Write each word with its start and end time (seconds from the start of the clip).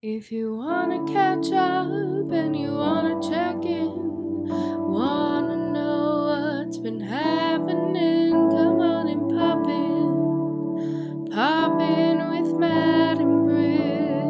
If 0.00 0.30
you 0.30 0.54
wanna 0.54 1.04
catch 1.12 1.50
up 1.50 1.88
and 1.90 2.54
you 2.54 2.70
wanna 2.70 3.20
check 3.20 3.64
in, 3.64 4.46
wanna 4.46 5.56
know 5.72 6.62
what's 6.62 6.78
been 6.78 7.00
happening, 7.00 8.30
come 8.30 8.78
on 8.78 9.08
and 9.08 9.28
pop 9.28 9.66
in. 9.66 11.28
Pop 11.32 11.80
in 11.80 12.30
with 12.30 12.56
Matt 12.60 13.18
and 13.18 13.44
Britt. 13.48 14.22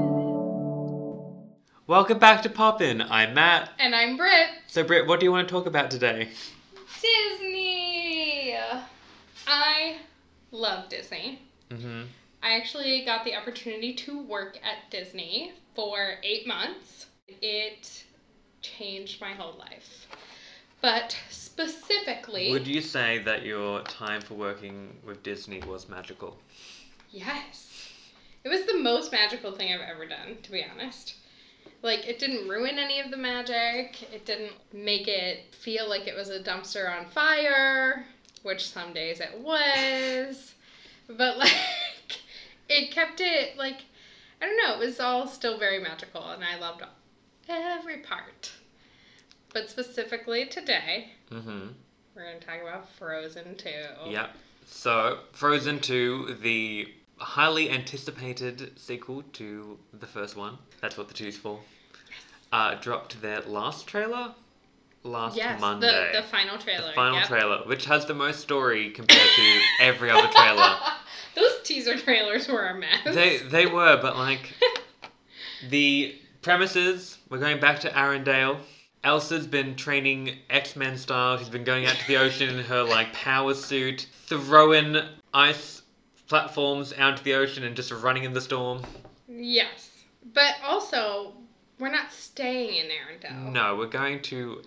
Welcome 1.87 2.19
back 2.19 2.41
to 2.45 2.48
Pop 2.48 2.80
In. 2.80 3.03
I'm 3.03 3.35
Matt. 3.35 3.69
And 3.79 3.95
I'm 3.95 4.16
Britt. 4.16 4.48
So, 4.69 4.82
Britt, 4.85 5.07
what 5.07 5.21
do 5.21 5.27
you 5.27 5.32
want 5.32 5.48
to 5.48 5.53
talk 5.53 5.66
about 5.66 5.91
today? 5.91 6.30
Disney! 7.03 8.57
I 9.46 9.98
love 10.50 10.89
Disney. 10.89 11.43
Mm-hmm. 11.69 12.05
I 12.43 12.52
actually 12.57 13.05
got 13.05 13.25
the 13.25 13.34
opportunity 13.34 13.95
to 13.95 14.23
work 14.23 14.59
at 14.62 14.91
Disney 14.91 15.52
for 15.75 16.14
eight 16.23 16.46
months. 16.46 17.07
It 17.43 18.04
changed 18.63 19.21
my 19.21 19.32
whole 19.32 19.57
life. 19.58 20.07
But 20.80 21.16
specifically, 21.30 22.50
Would 22.53 22.66
you 22.66 22.80
say 22.80 23.18
that 23.18 23.44
your 23.44 23.82
time 23.82 24.21
for 24.21 24.35
working 24.35 24.96
with 25.04 25.22
Disney 25.22 25.61
was 25.61 25.89
magical? 25.89 26.39
yes. 27.11 27.64
It 28.44 28.49
was 28.49 28.64
the 28.66 28.79
most 28.79 29.11
magical 29.11 29.52
thing 29.52 29.75
I've 29.75 29.80
ever 29.80 30.07
done, 30.07 30.39
to 30.44 30.50
be 30.52 30.64
honest. 30.64 31.14
Like, 31.82 32.06
it 32.08 32.19
didn't 32.19 32.48
ruin 32.48 32.78
any 32.78 33.00
of 33.00 33.11
the 33.11 33.16
magic. 33.16 34.02
It 34.12 34.25
didn't 34.25 34.52
make 34.72 35.08
it 35.08 35.55
feel 35.55 35.89
like 35.89 36.06
it 36.06 36.14
was 36.16 36.30
a 36.30 36.41
dumpster 36.41 36.89
on 36.97 37.06
fire, 37.06 38.06
which 38.44 38.69
some 38.69 38.92
days 38.92 39.20
it 39.20 39.39
was. 39.41 40.55
But, 41.08 41.39
like, 41.39 41.52
it 42.69 42.91
kept 42.92 43.20
it, 43.20 43.56
like, 43.56 43.83
I 44.41 44.47
don't 44.47 44.56
know, 44.56 44.75
it 44.75 44.86
was 44.86 45.00
all 45.00 45.27
still 45.27 45.58
very 45.58 45.78
magical, 45.81 46.28
and 46.31 46.42
I 46.45 46.58
loved 46.58 46.83
every 47.48 47.98
part. 47.98 48.50
But 49.53 49.70
specifically 49.70 50.47
today, 50.47 51.11
Mm-hmm. 51.30 51.69
we're 52.14 52.22
going 52.24 52.41
to 52.41 52.46
talk 52.46 52.62
about 52.62 52.89
Frozen 52.98 53.56
2. 53.56 53.69
Yep. 54.08 54.30
So, 54.66 55.19
Frozen 55.33 55.80
2, 55.80 56.36
the 56.42 56.89
highly 57.19 57.70
anticipated 57.70 58.78
sequel 58.78 59.22
to 59.34 59.78
the 59.94 60.06
first 60.06 60.36
one. 60.36 60.56
That's 60.80 60.96
what 60.96 61.08
the 61.08 61.14
two's 61.14 61.36
for. 61.36 61.58
Uh, 62.52 62.74
dropped 62.77 63.20
their 63.20 63.41
last 63.42 63.86
trailer 63.86 64.33
last 65.02 65.36
Yes, 65.36 65.61
Monday. 65.61 66.11
the, 66.14 66.22
the 66.22 66.27
final 66.28 66.58
trailer. 66.58 66.89
The 66.89 66.92
final 66.94 67.19
yep. 67.19 67.27
trailer, 67.28 67.58
which 67.66 67.84
has 67.86 68.06
the 68.06 68.14
most 68.14 68.41
story 68.41 68.91
compared 68.91 69.28
to 69.36 69.61
every 69.80 70.11
other 70.11 70.28
trailer. 70.33 70.77
Those 71.39 71.62
teaser 71.62 71.97
trailers 71.97 72.48
were 72.48 72.67
a 72.67 72.75
mess. 72.75 73.05
They 73.05 73.39
they 73.39 73.67
were, 73.67 73.98
but 74.00 74.17
like 74.17 74.55
the 75.69 76.14
premises, 76.42 77.19
we're 77.28 77.39
going 77.39 77.61
back 77.61 77.80
to 77.80 77.91
Arendelle. 77.91 78.58
Elsa's 79.05 79.47
been 79.47 79.77
training 79.77 80.36
X 80.50 80.75
Men 80.75 80.98
style. 80.98 81.39
She's 81.39 81.48
been 81.48 81.64
going 81.64 81.86
out 81.86 81.95
to 81.95 82.06
the 82.08 82.17
ocean 82.17 82.58
in 82.58 82.64
her 82.64 82.83
like 82.83 83.12
power 83.12 83.55
suit, 83.55 84.08
throwing 84.27 84.97
ice 85.33 85.83
platforms 86.27 86.92
out 86.98 87.17
to 87.19 87.25
the 87.25 87.34
ocean 87.34 87.64
and 87.64 87.77
just 87.77 87.92
running 87.92 88.25
in 88.25 88.33
the 88.33 88.41
storm. 88.41 88.83
yes, 89.28 89.91
but 90.34 90.55
also 90.64 91.33
we're 91.78 91.91
not 91.91 92.12
staying 92.12 92.75
in 92.75 92.86
Arendelle. 92.86 93.52
No, 93.52 93.77
we're 93.77 93.86
going 93.86 94.20
to 94.23 94.62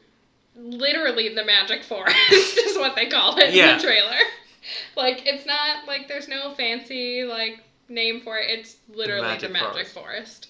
Literally, 0.56 1.34
the 1.34 1.46
Magic 1.46 1.84
Forest 1.84 2.18
is 2.32 2.78
what 2.78 2.96
they 2.96 3.08
call 3.08 3.38
it 3.38 3.54
in 3.56 3.78
the 3.78 3.84
trailer. 3.84 4.18
Like 4.96 5.26
it's 5.26 5.46
not 5.46 5.88
like 5.88 6.08
there's 6.08 6.28
no 6.28 6.54
fancy 6.54 7.24
like 7.24 7.64
name 7.90 8.22
for 8.22 8.38
it. 8.38 8.50
It's 8.50 8.78
literally 8.90 9.22
the 9.22 9.28
Magic 9.28 9.52
Magic, 9.52 9.88
Forest. 9.88 9.94
Forest. 9.94 10.48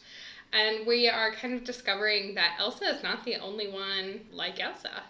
And 0.53 0.85
we 0.85 1.07
are 1.07 1.31
kind 1.31 1.53
of 1.53 1.63
discovering 1.63 2.35
that 2.35 2.57
Elsa 2.59 2.85
is 2.85 3.03
not 3.03 3.23
the 3.23 3.37
only 3.37 3.69
one 3.69 4.19
like 4.33 4.59
Elsa. 4.59 5.03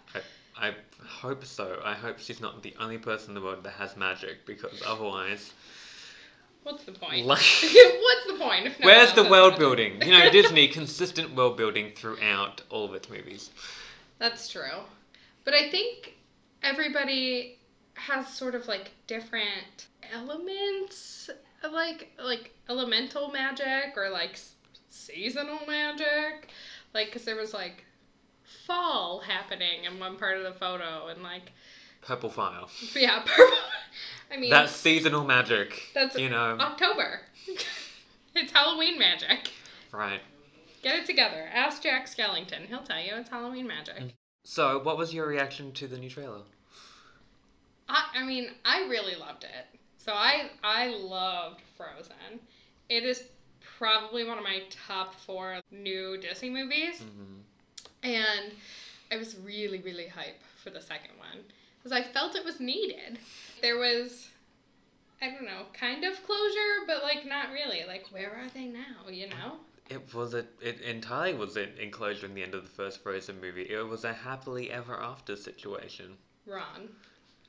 I 0.57 0.75
hope 1.03 1.43
so. 1.45 1.81
I 1.83 1.93
hope 1.93 2.19
she's 2.19 2.39
not 2.39 2.61
the 2.61 2.75
only 2.79 2.99
person 2.99 3.29
in 3.31 3.35
the 3.35 3.41
world 3.41 3.63
that 3.63 3.73
has 3.73 3.97
magic 3.97 4.45
because 4.45 4.83
otherwise, 4.85 5.51
What's 6.63 6.83
the 6.83 6.91
point? 6.91 7.25
Like- 7.25 7.39
What's 7.63 8.27
the 8.27 8.37
point? 8.37 8.67
If 8.67 8.79
no 8.79 8.85
where's 8.85 9.13
the 9.13 9.23
world 9.23 9.57
building? 9.57 9.99
You 10.01 10.11
know, 10.11 10.29
Disney 10.29 10.67
consistent 10.67 11.35
world 11.35 11.57
building 11.57 11.91
throughout 11.95 12.61
all 12.69 12.85
of 12.85 12.93
its 12.93 13.09
movies. 13.09 13.49
That's 14.19 14.47
true. 14.47 14.81
But 15.43 15.55
I 15.55 15.71
think 15.71 16.13
everybody 16.61 17.57
has 18.07 18.27
sort 18.27 18.55
of 18.55 18.67
like 18.67 18.91
different 19.07 19.87
elements 20.13 21.29
of 21.63 21.71
like 21.71 22.11
like 22.23 22.51
elemental 22.69 23.29
magic 23.31 23.93
or 23.95 24.09
like 24.09 24.37
seasonal 24.89 25.59
magic. 25.67 26.49
Like 26.93 27.11
cuz 27.11 27.23
there 27.25 27.35
was 27.35 27.53
like 27.53 27.85
fall 28.65 29.19
happening 29.19 29.85
in 29.85 29.99
one 29.99 30.17
part 30.17 30.37
of 30.37 30.43
the 30.43 30.53
photo 30.59 31.07
and 31.07 31.23
like 31.23 31.51
Purple 32.01 32.29
fire. 32.31 32.65
yeah, 32.95 33.21
purple. 33.23 33.57
I 34.31 34.37
mean, 34.37 34.49
That's 34.49 34.71
seasonal 34.71 35.23
magic. 35.23 35.83
That's- 35.93 36.17
you 36.17 36.29
know, 36.29 36.57
October. 36.59 37.21
it's 38.35 38.51
Halloween 38.51 38.97
magic. 38.97 39.51
right. 39.91 40.21
Get 40.81 40.95
it 40.97 41.05
together. 41.05 41.47
Ask 41.53 41.83
Jack 41.83 42.07
Skellington. 42.07 42.65
He'll 42.65 42.81
tell 42.81 42.99
you 42.99 43.11
it's 43.13 43.29
Halloween 43.29 43.67
magic. 43.67 44.15
So, 44.43 44.79
what 44.79 44.97
was 44.97 45.13
your 45.13 45.27
reaction 45.27 45.71
to 45.73 45.85
the 45.87 45.99
new 45.99 46.09
trailer? 46.09 46.41
I, 47.89 48.05
I 48.15 48.23
mean, 48.23 48.49
I 48.65 48.87
really 48.87 49.15
loved 49.15 49.43
it. 49.43 49.79
So 49.97 50.13
I 50.13 50.49
I 50.63 50.87
loved 50.87 51.61
Frozen. 51.77 52.39
It 52.89 53.03
is 53.03 53.23
probably 53.77 54.25
one 54.25 54.37
of 54.37 54.43
my 54.43 54.63
top 54.69 55.13
four 55.15 55.59
new 55.71 56.17
Disney 56.17 56.49
movies, 56.49 57.01
hmm 57.01 57.39
and 58.03 58.51
I 59.11 59.17
was 59.17 59.35
really 59.43 59.79
really 59.79 60.07
hype 60.07 60.41
for 60.63 60.71
the 60.71 60.81
second 60.81 61.11
one 61.19 61.43
because 61.77 61.91
I 61.91 62.03
felt 62.03 62.35
it 62.35 62.45
was 62.45 62.59
needed. 62.59 63.19
There 63.61 63.77
was. 63.77 64.27
I 65.23 65.29
don't 65.29 65.45
know, 65.45 65.65
kind 65.71 66.03
of 66.03 66.13
closure, 66.25 66.85
but 66.87 67.03
like 67.03 67.27
not 67.27 67.51
really. 67.51 67.83
Like, 67.87 68.07
where 68.09 68.31
are 68.31 68.49
they 68.55 68.65
now? 68.65 69.07
You 69.07 69.27
know? 69.29 69.57
It 69.87 70.13
was 70.15 70.33
a. 70.33 70.45
It 70.61 70.81
entirely 70.81 71.35
was 71.35 71.57
an 71.57 71.69
enclosure 71.79 72.25
in 72.25 72.33
the 72.33 72.41
end 72.41 72.55
of 72.55 72.63
the 72.63 72.69
first 72.69 73.03
Frozen 73.03 73.39
movie. 73.39 73.67
It 73.69 73.87
was 73.87 74.03
a 74.03 74.13
happily 74.13 74.71
ever 74.71 74.99
after 74.99 75.35
situation. 75.35 76.17
Wrong. 76.47 76.89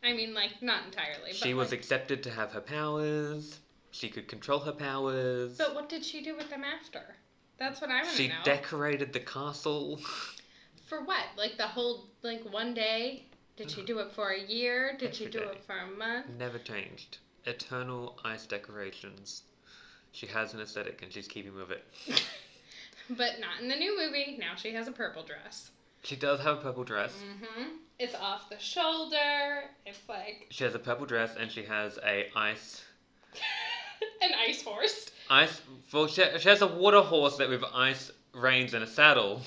I 0.02 0.12
mean, 0.12 0.34
like, 0.34 0.60
not 0.62 0.84
entirely. 0.84 1.30
But 1.30 1.36
She 1.36 1.54
was 1.54 1.70
like- 1.70 1.78
accepted 1.80 2.22
to 2.24 2.30
have 2.30 2.52
her 2.52 2.60
powers. 2.60 3.58
She 3.92 4.08
could 4.08 4.26
control 4.28 4.58
her 4.60 4.72
powers. 4.72 5.56
But 5.58 5.74
what 5.74 5.88
did 5.88 6.04
she 6.04 6.22
do 6.22 6.34
with 6.36 6.48
them 6.50 6.64
after? 6.64 7.16
That's 7.58 7.80
what 7.80 7.90
I 7.90 8.02
want 8.02 8.08
to 8.10 8.16
She 8.16 8.28
know. 8.28 8.34
decorated 8.44 9.12
the 9.12 9.20
castle. 9.20 10.00
For 10.86 11.04
what? 11.04 11.24
Like 11.36 11.56
the 11.56 11.66
whole 11.66 12.08
like 12.22 12.42
one 12.52 12.74
day? 12.74 13.26
Did 13.56 13.70
she 13.70 13.82
do 13.84 13.98
it 14.00 14.10
for 14.12 14.30
a 14.30 14.40
year? 14.40 14.96
Did 14.98 15.14
she 15.14 15.26
do 15.26 15.40
day. 15.40 15.44
it 15.46 15.64
for 15.64 15.76
a 15.76 15.86
month? 15.86 16.26
Never 16.38 16.58
changed. 16.58 17.18
Eternal 17.44 18.18
ice 18.24 18.46
decorations. 18.46 19.42
She 20.12 20.26
has 20.26 20.52
an 20.54 20.60
aesthetic 20.60 21.02
and 21.02 21.12
she's 21.12 21.28
keeping 21.28 21.54
with 21.54 21.70
it. 21.70 21.84
But 23.10 23.40
not 23.40 23.60
in 23.60 23.68
the 23.68 23.76
new 23.76 23.98
movie. 23.98 24.36
Now 24.38 24.54
she 24.56 24.72
has 24.74 24.86
a 24.88 24.92
purple 24.92 25.22
dress. 25.22 25.70
She 26.02 26.16
does 26.16 26.40
have 26.40 26.58
a 26.58 26.60
purple 26.60 26.84
dress. 26.84 27.12
Mhm. 27.24 27.68
It's 27.98 28.14
off 28.14 28.48
the 28.50 28.58
shoulder. 28.58 29.64
It's 29.86 30.00
like 30.08 30.46
She 30.50 30.64
has 30.64 30.74
a 30.74 30.78
purple 30.78 31.06
dress 31.06 31.36
and 31.38 31.50
she 31.50 31.62
has 31.64 31.98
a 32.04 32.30
ice 32.36 32.82
an 34.22 34.30
ice 34.46 34.62
horse. 34.62 35.10
ice. 35.30 35.60
Well, 35.92 36.06
she, 36.08 36.24
she 36.38 36.48
has 36.48 36.62
a 36.62 36.66
water 36.66 37.00
horse 37.00 37.36
that 37.36 37.48
with 37.48 37.62
ice 37.72 38.10
reins 38.34 38.74
and 38.74 38.82
a 38.82 38.86
saddle. 38.86 39.42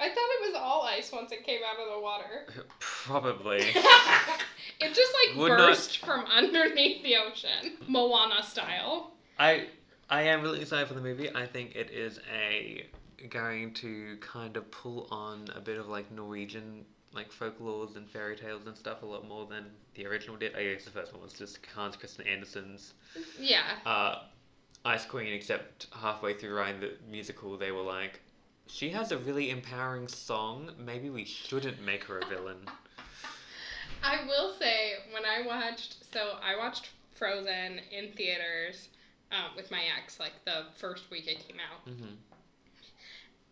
I 0.00 0.08
thought 0.08 0.16
it 0.16 0.52
was 0.52 0.54
all 0.54 0.82
ice 0.82 1.10
once 1.12 1.32
it 1.32 1.44
came 1.44 1.60
out 1.68 1.80
of 1.80 1.92
the 1.92 2.00
water. 2.00 2.46
Probably. 2.78 3.56
it 4.80 4.94
just 4.94 5.12
like 5.28 5.36
Would 5.36 5.48
not- 5.48 5.70
burst 5.70 5.98
from 5.98 6.24
underneath 6.26 7.02
the 7.02 7.16
ocean, 7.16 7.78
Moana 7.88 8.42
style. 8.44 9.12
I 9.40 9.66
I 10.08 10.22
am 10.22 10.42
really 10.42 10.60
excited 10.60 10.86
for 10.86 10.94
the 10.94 11.00
movie. 11.00 11.34
I 11.34 11.46
think 11.46 11.74
it 11.74 11.90
is 11.90 12.20
a 12.32 12.86
going 13.30 13.72
to 13.74 14.16
kind 14.20 14.56
of 14.56 14.70
pull 14.70 15.08
on 15.10 15.48
a 15.54 15.60
bit 15.60 15.78
of 15.78 15.88
like 15.88 16.10
Norwegian 16.12 16.84
like 17.14 17.32
folklores 17.32 17.96
and 17.96 18.08
fairy 18.08 18.36
tales 18.36 18.66
and 18.66 18.76
stuff 18.76 19.02
a 19.02 19.06
lot 19.06 19.26
more 19.26 19.46
than 19.46 19.64
the 19.94 20.06
original 20.06 20.36
did. 20.36 20.54
I 20.54 20.74
guess 20.74 20.84
the 20.84 20.90
first 20.90 21.12
one 21.12 21.22
was 21.22 21.32
just 21.32 21.58
Hans 21.74 21.96
Christian 21.96 22.26
Andersen's 22.26 22.92
Yeah. 23.38 23.62
uh, 23.86 24.24
Ice 24.84 25.04
Queen, 25.06 25.32
except 25.32 25.86
halfway 25.92 26.34
through 26.34 26.54
writing 26.54 26.80
the 26.80 26.92
musical, 27.10 27.56
they 27.56 27.72
were 27.72 27.82
like, 27.82 28.20
she 28.66 28.90
has 28.90 29.10
a 29.10 29.18
really 29.18 29.50
empowering 29.50 30.06
song. 30.06 30.70
Maybe 30.78 31.08
we 31.08 31.24
shouldn't 31.24 31.80
make 31.82 32.04
her 32.04 32.18
a 32.18 32.26
villain. 32.26 32.58
I 34.02 34.24
will 34.26 34.52
say 34.58 34.92
when 35.12 35.24
I 35.24 35.46
watched, 35.46 35.96
so 36.12 36.34
I 36.42 36.56
watched 36.56 36.90
Frozen 37.16 37.80
in 37.90 38.12
theaters 38.12 38.88
um, 39.32 39.56
with 39.56 39.70
my 39.70 39.82
ex, 39.98 40.20
like 40.20 40.44
the 40.44 40.66
first 40.76 41.10
week 41.10 41.26
it 41.26 41.46
came 41.48 41.56
out. 41.58 41.90
hmm 41.92 42.14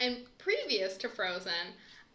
And 0.00 0.18
previous 0.38 0.96
to 0.98 1.08
Frozen, 1.08 1.52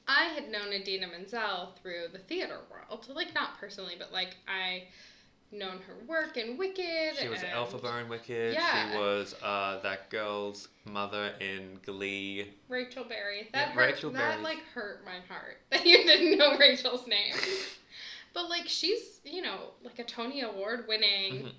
I 0.08 0.26
had 0.26 0.52
known 0.52 0.74
Idina 0.74 1.08
Menzel 1.08 1.74
through 1.82 2.10
the 2.12 2.20
theater 2.20 2.60
world. 2.70 3.08
Like 3.14 3.34
not 3.34 3.58
personally, 3.60 3.96
but 3.98 4.12
like 4.12 4.36
I 4.48 4.84
known 5.52 5.80
her 5.88 5.96
work 6.08 6.38
in 6.38 6.58
Wicked. 6.58 7.18
She 7.20 7.28
was 7.28 7.42
and 7.42 7.52
Elphaba 7.52 8.02
in 8.02 8.10
Wicked. 8.10 8.54
Yeah. 8.54 8.92
She 8.92 8.98
was 8.98 9.36
uh, 9.44 9.80
that 9.84 10.10
girl's 10.10 10.70
mother 10.86 11.34
in 11.40 11.80
Glee. 11.86 12.48
Rachel 12.70 13.04
Berry. 13.04 13.50
That 13.54 13.70
Yeah, 13.70 13.74
hurt, 13.74 13.94
Rachel 13.94 14.12
that 14.12 14.42
like 14.42 14.64
hurt 14.74 15.04
my 15.06 15.20
heart 15.34 15.58
that 15.72 15.86
you 15.86 16.04
didn't 16.04 16.38
know 16.38 16.58
Rachel's 16.58 17.08
name. 17.08 17.34
but 18.34 18.50
like 18.50 18.68
she's 18.68 19.20
you 19.24 19.42
know 19.42 19.72
like 19.84 20.00
a 20.00 20.04
Tony 20.04 20.42
Award 20.42 20.86
winning. 20.88 21.44
Mhm. 21.44 21.52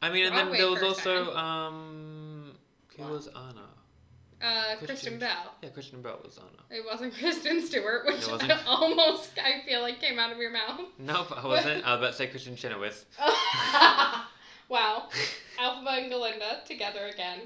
I 0.00 0.10
mean, 0.10 0.26
and 0.26 0.36
then 0.36 0.52
there 0.52 0.68
was 0.68 0.80
person. 0.80 1.16
also 1.16 1.36
um, 1.36 2.52
who 2.96 3.04
was 3.04 3.28
Anna? 3.28 3.68
Uh, 4.42 4.76
Kristen- 4.76 4.86
Kristen 4.86 5.18
Bell. 5.18 5.54
Yeah, 5.62 5.68
Kristen 5.68 6.02
Bell 6.02 6.18
was 6.24 6.38
on 6.38 6.48
It 6.70 6.84
wasn't 6.84 7.14
Kristen 7.18 7.64
Stewart, 7.64 8.04
which 8.06 8.26
wasn't? 8.26 8.52
almost 8.66 9.30
I 9.38 9.64
feel 9.66 9.82
like 9.82 10.00
came 10.00 10.18
out 10.18 10.32
of 10.32 10.38
your 10.38 10.50
mouth. 10.50 10.80
Nope, 10.98 11.32
I 11.36 11.46
wasn't. 11.46 11.86
I 11.86 11.92
was 11.92 11.98
about 12.00 12.10
to 12.10 12.16
say 12.16 12.26
Kristin 12.28 12.56
Chenoweth. 12.56 13.04
wow. 14.68 15.08
Elphaba 15.60 16.02
and 16.02 16.12
Galinda 16.12 16.64
together 16.64 17.06
again. 17.12 17.40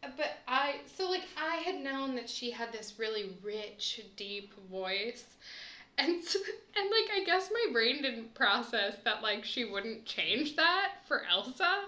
But 0.00 0.38
I, 0.46 0.76
so 0.96 1.10
like, 1.10 1.24
I 1.36 1.56
had 1.56 1.80
known 1.82 2.14
that 2.14 2.30
she 2.30 2.50
had 2.50 2.72
this 2.72 2.94
really 2.98 3.30
rich, 3.42 4.00
deep 4.16 4.52
voice. 4.70 5.24
And, 5.98 6.10
and 6.10 6.90
like, 6.90 7.10
I 7.12 7.24
guess 7.26 7.50
my 7.52 7.72
brain 7.72 8.00
didn't 8.02 8.32
process 8.34 8.94
that, 9.04 9.20
like, 9.22 9.44
she 9.44 9.64
wouldn't 9.64 10.06
change 10.06 10.54
that 10.56 10.92
for 11.06 11.22
Elsa. 11.28 11.82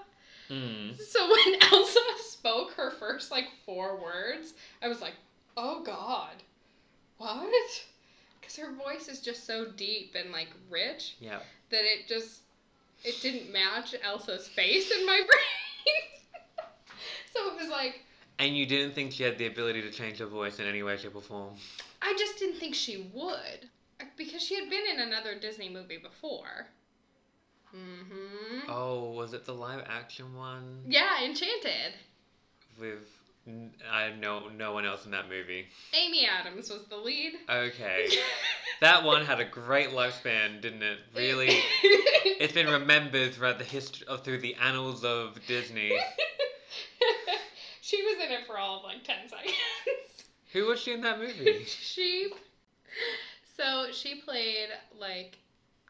Hmm. 0.50 0.91
So 1.08 1.29
when 1.47 1.55
Elsa 1.73 2.00
spoke 2.19 2.73
her 2.73 2.91
first, 2.91 3.31
like, 3.31 3.47
four 3.64 4.00
words, 4.00 4.55
I 4.82 4.88
was 4.88 5.00
like, 5.00 5.14
oh 5.56 5.82
god. 5.82 6.43
What? 7.19 7.52
Because 8.41 8.56
her 8.56 8.73
voice 8.73 9.08
is 9.08 9.20
just 9.20 9.47
so 9.47 9.67
deep 9.76 10.14
and, 10.19 10.32
like, 10.32 10.49
rich 10.70 11.17
Yeah. 11.20 11.41
that 11.70 11.82
it 11.85 12.08
just 12.08 12.41
it 13.05 13.14
didn't 13.23 13.52
match 13.52 13.94
Elsa's 14.02 14.49
face 14.49 14.91
in 14.91 15.06
my 15.06 15.17
brain. 15.26 16.67
so 17.35 17.49
it 17.55 17.61
was 17.61 17.70
like 17.70 18.00
And 18.38 18.56
you 18.56 18.67
didn't 18.67 18.94
think 18.94 19.12
she 19.12 19.23
had 19.23 19.38
the 19.38 19.47
ability 19.47 19.82
to 19.82 19.91
change 19.91 20.19
her 20.19 20.26
voice 20.26 20.58
in 20.58 20.67
any 20.67 20.82
way, 20.82 20.97
shape, 20.97 21.14
or 21.17 21.23
form. 21.23 21.55
I 22.02 22.14
just 22.19 22.38
didn't 22.38 22.56
think 22.58 22.75
she 22.75 23.08
would 23.14 23.69
because 24.17 24.43
she 24.43 24.55
had 24.55 24.69
been 24.70 24.82
in 24.94 25.00
another 25.00 25.35
Disney 25.38 25.69
movie 25.69 25.99
before. 25.99 26.67
Mhm. 27.75 28.69
Oh, 28.69 29.11
was 29.12 29.32
it 29.32 29.44
the 29.44 29.55
live 29.55 29.84
action 29.87 30.34
one 30.34 30.84
Yeah, 30.88 31.22
Enchanted. 31.22 31.94
with? 32.78 33.06
I 33.90 34.11
know 34.11 34.49
no 34.49 34.72
one 34.72 34.84
else 34.84 35.06
in 35.06 35.11
that 35.12 35.28
movie. 35.28 35.67
Amy 35.94 36.26
Adams 36.26 36.69
was 36.70 36.87
the 36.88 36.96
lead. 36.96 37.32
Okay, 37.49 38.08
that 38.81 39.02
one 39.02 39.25
had 39.25 39.40
a 39.40 39.44
great 39.44 39.90
lifespan, 39.90 40.61
didn't 40.61 40.82
it? 40.82 40.99
Really, 41.14 41.49
it's 42.38 42.52
been 42.52 42.69
remembered 42.69 43.34
throughout 43.34 43.58
the 43.58 43.64
history 43.64 44.06
of 44.06 44.23
through 44.25 44.38
the 44.38 44.55
annals 44.56 45.05
of 45.05 45.38
Disney. 45.46 45.99
she 47.81 48.02
was 48.02 48.23
in 48.25 48.31
it 48.31 48.46
for 48.46 48.58
all 48.58 48.78
of 48.78 48.84
like 48.84 49.02
10 49.05 49.28
seconds. 49.28 49.55
Who 50.52 50.66
was 50.66 50.78
she 50.81 50.93
in 50.93 51.00
that 51.00 51.19
movie? 51.19 51.64
she 51.64 52.28
so 53.56 53.87
she 53.93 54.16
played 54.16 54.69
like 54.99 55.38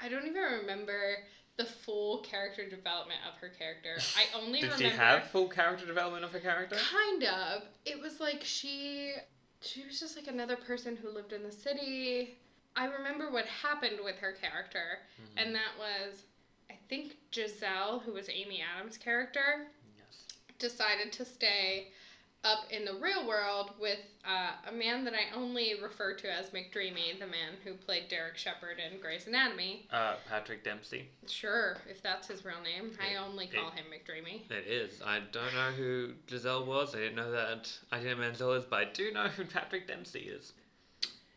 I 0.01 0.09
don't 0.09 0.27
even 0.27 0.43
remember 0.61 1.19
the 1.61 1.67
full 1.67 2.19
character 2.21 2.67
development 2.67 3.21
of 3.29 3.35
her 3.41 3.51
character. 3.51 3.99
I 4.17 4.25
only 4.35 4.61
Did 4.61 4.71
remember 4.73 4.91
she 4.91 4.97
have 4.97 5.27
full 5.27 5.47
character 5.47 5.85
development 5.85 6.25
of 6.25 6.33
her 6.33 6.41
character? 6.41 6.77
kind 6.77 7.25
of. 7.25 7.63
It 7.85 8.01
was 8.01 8.19
like 8.19 8.43
she 8.45 9.17
she 9.63 9.85
was 9.85 10.01
just 10.01 10.17
like 10.17 10.27
another 10.27 10.57
person 10.57 10.97
who 10.97 11.11
lived 11.11 11.33
in 11.35 11.43
the 11.43 11.53
city. 11.53 12.35
I 12.77 12.87
remember 12.87 13.31
what 13.31 13.45
happened 13.45 14.01
with 14.03 14.17
her 14.17 14.33
character, 14.33 15.01
Mhm. 15.21 15.27
and 15.37 15.55
that 15.55 15.77
was 15.79 16.23
I 16.71 16.79
think 16.89 17.17
Giselle, 17.35 17.99
who 17.99 18.13
was 18.13 18.29
Amy 18.31 18.63
Adams' 18.63 18.97
character, 18.97 19.67
Yes. 19.99 20.25
decided 20.59 21.13
to 21.13 21.25
stay 21.25 21.93
up 22.43 22.61
in 22.71 22.87
the 22.87 22.95
real 22.95 23.27
world 23.29 23.73
with 23.79 23.99
uh, 24.25 24.53
a 24.69 24.73
man 24.73 25.05
that 25.05 25.13
I 25.13 25.37
only 25.37 25.75
refer 25.83 26.15
to 26.15 26.33
as 26.33 26.51
McDreamy, 26.51 27.19
the 27.19 27.27
man 27.27 27.53
who 27.65 27.75
played 27.75 28.09
Derek 28.09 28.39
Shepard 28.39 28.79
in 28.79 28.99
Grey's 28.99 29.27
Anatomy. 29.27 29.87
Uh, 29.93 30.15
Patrick 30.27 30.65
Dempsey. 30.65 31.07
Sure, 31.29 31.77
if 31.89 32.03
that's 32.03 32.29
his 32.29 32.45
real 32.45 32.61
name. 32.63 32.97
I 32.99 33.17
only 33.17 33.47
call 33.47 33.69
it- 33.69 33.75
him 33.75 33.87
McDreamy. 33.93 34.51
It 34.51 34.67
is. 34.67 35.03
I 35.05 35.21
don't 35.33 35.55
know 35.55 35.71
who 35.77 36.13
Giselle 36.29 36.65
was. 36.65 36.95
I 36.95 36.99
didn't 36.99 37.17
know 37.17 37.31
that 37.31 37.71
Idina 37.95 38.17
Menzel 38.17 38.55
is, 38.55 38.65
but 38.65 38.77
I 38.77 38.85
do 38.93 39.13
know 39.13 39.29
who 39.29 39.45
Patrick 39.45 39.87
Dempsey 39.87 40.21
is. 40.21 40.53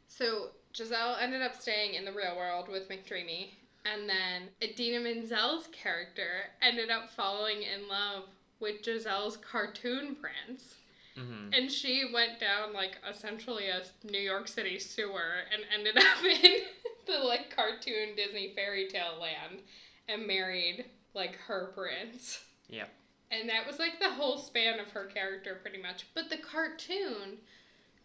So 0.07 0.51
Giselle 0.73 1.17
ended 1.19 1.41
up 1.41 1.59
staying 1.59 1.95
in 1.95 2.05
the 2.05 2.13
real 2.13 2.37
world 2.37 2.69
with 2.69 2.87
McDreamy, 2.87 3.49
and 3.85 4.07
then 4.07 4.43
Idina 4.61 5.01
Menzel's 5.01 5.67
character 5.73 6.45
ended 6.61 6.89
up 6.89 7.09
falling 7.09 7.63
in 7.63 7.89
love 7.89 8.23
with 8.61 8.81
Giselle's 8.83 9.35
cartoon 9.37 10.15
prince. 10.15 10.75
Hmm 11.15 11.49
And 11.53 11.71
she 11.71 12.05
went 12.13 12.39
down 12.39 12.73
like 12.73 12.97
essentially 13.09 13.67
a 13.69 13.83
New 14.09 14.19
York 14.19 14.47
City 14.47 14.79
sewer 14.79 15.43
and 15.51 15.63
ended 15.73 15.97
up 16.03 16.23
in 16.23 16.61
the 17.05 17.19
like 17.19 17.55
cartoon 17.55 18.15
Disney 18.15 18.53
fairy 18.55 18.87
tale 18.87 19.19
land 19.19 19.61
and 20.07 20.27
married 20.27 20.85
like 21.13 21.35
her 21.47 21.71
prince. 21.75 22.43
Yep. 22.69 22.89
And 23.31 23.49
that 23.49 23.65
was 23.65 23.79
like 23.79 23.99
the 23.99 24.11
whole 24.11 24.37
span 24.37 24.79
of 24.79 24.89
her 24.91 25.05
character 25.05 25.57
pretty 25.61 25.81
much. 25.81 26.05
But 26.13 26.29
the 26.29 26.37
cartoon, 26.37 27.37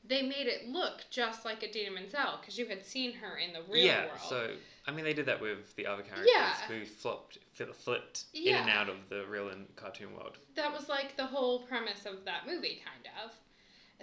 they 0.08 0.22
made 0.22 0.46
it 0.46 0.69
look 0.69 1.05
just 1.10 1.44
like 1.44 1.62
Idina 1.62 1.90
Menzel 1.90 2.38
because 2.40 2.58
you 2.58 2.66
had 2.66 2.84
seen 2.84 3.12
her 3.14 3.37
in 3.37 3.52
the 3.52 3.60
real 3.70 3.84
yeah, 3.84 4.06
world. 4.06 4.19
so 4.28 4.50
I 4.87 4.90
mean 4.93 5.05
they 5.05 5.12
did 5.14 5.26
that 5.26 5.40
with 5.40 5.75
the 5.76 5.87
other 5.87 6.02
characters 6.02 6.28
Yeah. 6.34 6.55
who 6.66 6.84
flopped, 6.87 7.38
fl- 7.52 7.72
flipped 7.72 8.25
in 8.32 8.55
and 8.55 8.70
out 8.70 8.88
of 8.88 8.96
the 9.10 9.25
real 9.26 9.49
and 9.49 9.66
cartoon 9.76 10.14
world. 10.14 10.38
that 10.55 10.72
was 10.72 10.88
like 10.88 11.16
the 11.16 11.26
whole 11.26 11.60
premise 11.60 12.06
of 12.06 12.25
that 12.25 12.46
movie, 12.46 12.82
kind 12.84 13.08
of. 13.25 13.32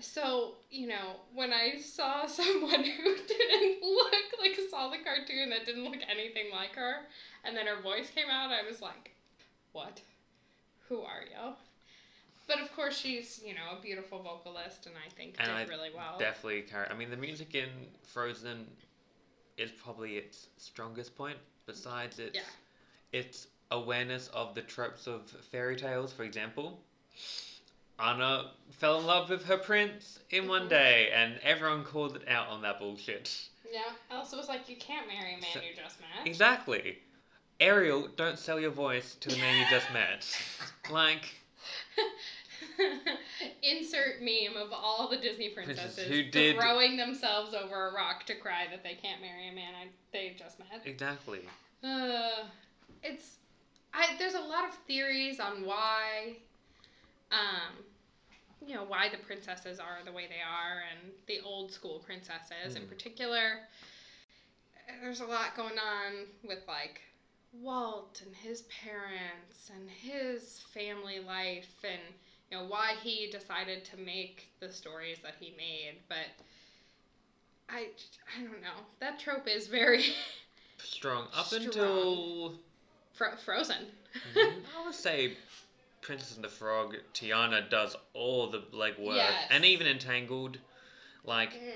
So, 0.04 0.56
you 0.69 0.88
know, 0.88 1.22
when 1.34 1.54
I 1.54 1.78
saw 1.80 2.25
someone 2.28 2.84
who 2.84 3.16
didn't 3.16 3.81
look 3.81 4.13
like 4.40 4.60
saw 4.69 4.90
the 4.90 4.98
cartoon 4.98 5.50
that 5.52 5.66
didn't 5.66 5.86
look 5.86 5.96
anything 6.10 6.52
like 6.52 6.75
her, 6.75 7.07
and 7.46 7.56
then 7.56 7.66
her 7.66 7.81
voice 7.81 8.10
came 8.13 8.30
out, 8.30 8.52
I 8.52 8.68
was 8.69 8.81
like, 8.81 9.16
what? 9.72 10.02
Who 10.90 11.02
are 11.02 11.22
you? 11.24 11.54
But 12.47 12.59
of 12.62 12.71
course, 12.75 12.95
she's, 12.97 13.42
you 13.44 13.53
know, 13.56 13.77
a 13.77 13.81
beautiful 13.81 14.21
vocalist, 14.21 14.86
and 14.86 14.95
I 14.95 15.09
think 15.15 15.36
And 15.39 15.47
did 15.47 15.56
I 15.56 15.63
really 15.65 15.89
well. 15.95 16.18
Definitely, 16.19 16.62
car- 16.63 16.88
I 16.92 16.94
mean 16.94 17.09
the 17.09 17.18
music 17.18 17.56
in 17.56 17.69
Frozen 18.03 18.68
is 19.57 19.71
probably 19.71 20.18
its 20.18 20.47
strongest 20.57 21.15
point. 21.15 21.38
Besides 21.65 22.19
its 22.19 22.36
Yeah. 22.36 22.44
its 23.19 23.47
awareness 23.71 24.27
of 24.27 24.53
the 24.53 24.62
tropes 24.62 25.07
of 25.07 25.27
fairy 25.51 25.75
tales, 25.75 26.13
for 26.13 26.24
example. 26.24 26.80
Anna 27.97 28.51
fell 28.71 29.00
in 29.00 29.06
love 29.06 29.30
with 29.30 29.45
her 29.45 29.57
prince 29.57 30.19
in 30.30 30.47
one 30.47 30.65
Mhm. 30.65 30.69
day, 30.69 31.12
and 31.12 31.39
everyone 31.39 31.83
called 31.86 32.15
it 32.18 32.27
out 32.27 32.50
on 32.50 32.61
that 32.61 32.78
bullshit. 32.80 33.31
yeah. 33.71 33.94
Elsa 34.11 34.35
was 34.37 34.47
like, 34.47 34.69
you 34.69 34.75
can't 34.78 35.07
marry 35.07 35.33
a 35.33 35.37
man 35.37 35.49
So- 35.54 35.61
you 35.61 35.73
just 35.73 35.99
met. 35.99 36.28
Exactly. 36.28 37.02
Ariel, 37.59 38.07
don't 38.09 38.37
sell 38.37 38.59
your 38.59 38.69
voice 38.71 39.16
to 39.16 39.30
the 39.30 39.37
man 39.37 39.57
you 39.59 39.66
just 39.69 39.90
met. 39.92 40.25
Like, 40.92 41.25
Insert 43.61 44.21
meme 44.21 44.56
of 44.57 44.71
all 44.73 45.09
the 45.09 45.18
Disney 45.18 45.49
Princesses 45.49 46.07
who 46.07 46.23
did- 46.23 46.56
throwing 46.56 46.97
themselves 46.97 47.54
over 47.54 47.87
a 47.90 47.94
rock 47.94 48.25
to 48.25 48.35
cry 48.35 48.68
that 48.71 48.83
they 48.83 48.94
can't 48.95 49.21
marry 49.21 49.49
a 49.49 49.54
man 49.54 49.73
I, 49.75 49.87
they 50.11 50.35
just 50.37 50.59
met. 50.59 50.81
exactly. 50.85 51.42
Uh, 51.83 52.44
it's 53.04 53.35
I. 53.94 54.16
There's 54.18 54.33
a 54.33 54.40
lot 54.42 54.66
of 54.68 54.73
theories 54.87 55.40
on 55.40 55.66
why, 55.66 56.37
um, 57.31 57.83
you 58.66 58.73
know, 58.75 58.83
why 58.83 59.09
the 59.09 59.18
princesses 59.18 59.80
are 59.80 59.99
the 60.04 60.11
way 60.11 60.28
they 60.28 60.42
are, 60.42 60.83
and 60.92 61.11
the 61.28 61.40
old 61.42 61.71
school 61.71 61.99
princesses 61.99 62.75
in 62.75 62.83
Mm. 62.83 62.90
particular. 62.90 63.59
There's 65.02 65.19
a 65.21 65.25
lot 65.25 65.56
going 65.56 65.78
on 65.80 66.25
with 66.44 66.59
like 66.68 67.02
Walt 67.62 68.21
and 68.26 68.35
his 68.35 68.64
parents 68.64 69.71
and 69.74 69.90
his 69.90 70.59
family 70.74 71.19
life 71.19 71.74
and 71.83 72.02
you 72.52 72.57
know 72.57 72.66
why 72.66 72.94
he 73.04 73.28
decided 73.31 73.83
to 73.85 73.97
make 73.97 74.47
the 74.59 74.71
stories 74.71 75.18
that 75.24 75.35
he 75.40 75.54
made 75.57 75.95
but 76.09 76.28
I 77.69 77.88
I 78.38 78.44
don't 78.44 78.62
know 78.62 78.85
that 79.00 79.19
trope 79.19 79.47
is 79.47 79.68
very 79.68 80.04
Strong. 80.83 81.28
Up 81.33 81.45
Strong. 81.47 81.66
until. 81.66 82.54
fro- 83.14 83.35
frozen 83.38 83.85
I 84.35 84.85
would 84.85 84.94
say 84.95 85.33
Princess 86.02 86.35
and 86.35 86.44
the 86.44 86.50
Frog, 86.50 86.97
Tiana 87.16 87.68
does 87.68 87.95
all 88.14 88.47
the 88.47 88.59
legwork. 88.71 89.16
Yes. 89.16 89.47
And 89.50 89.66
even 89.66 89.88
Entangled. 89.88 90.59
Like, 91.24 91.54
Mm. 91.54 91.74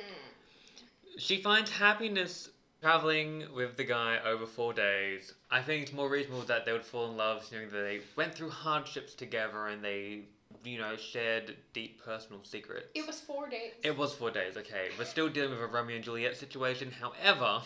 she 1.17 1.41
finds 1.41 1.71
happiness 1.71 2.47
traveling 2.81 3.43
with 3.53 3.75
the 3.77 3.83
guy 3.83 4.19
over 4.25 4.45
four 4.45 4.73
days. 4.73 5.33
I 5.51 5.61
think 5.61 5.83
it's 5.83 5.93
more 5.93 6.09
reasonable 6.09 6.41
that 6.43 6.65
they 6.65 6.71
would 6.71 6.85
fall 6.85 7.09
in 7.09 7.17
love, 7.17 7.45
knowing 7.51 7.69
that 7.71 7.81
they 7.81 8.01
went 8.15 8.33
through 8.33 8.49
hardships 8.49 9.13
together 9.13 9.67
and 9.67 9.83
they, 9.83 10.21
you 10.63 10.77
know, 10.77 10.95
shared 10.95 11.55
deep 11.73 12.03
personal 12.03 12.43
secrets. 12.43 12.87
It 12.95 13.05
was 13.05 13.19
four 13.19 13.49
days. 13.49 13.73
It 13.83 13.97
was 13.97 14.13
four 14.13 14.31
days, 14.31 14.55
okay. 14.57 14.89
We're 14.97 15.05
still 15.05 15.29
dealing 15.29 15.51
with 15.51 15.61
a 15.61 15.67
Romeo 15.67 15.95
and 15.95 16.03
Juliet 16.05 16.37
situation. 16.37 16.91
However, 16.91 17.61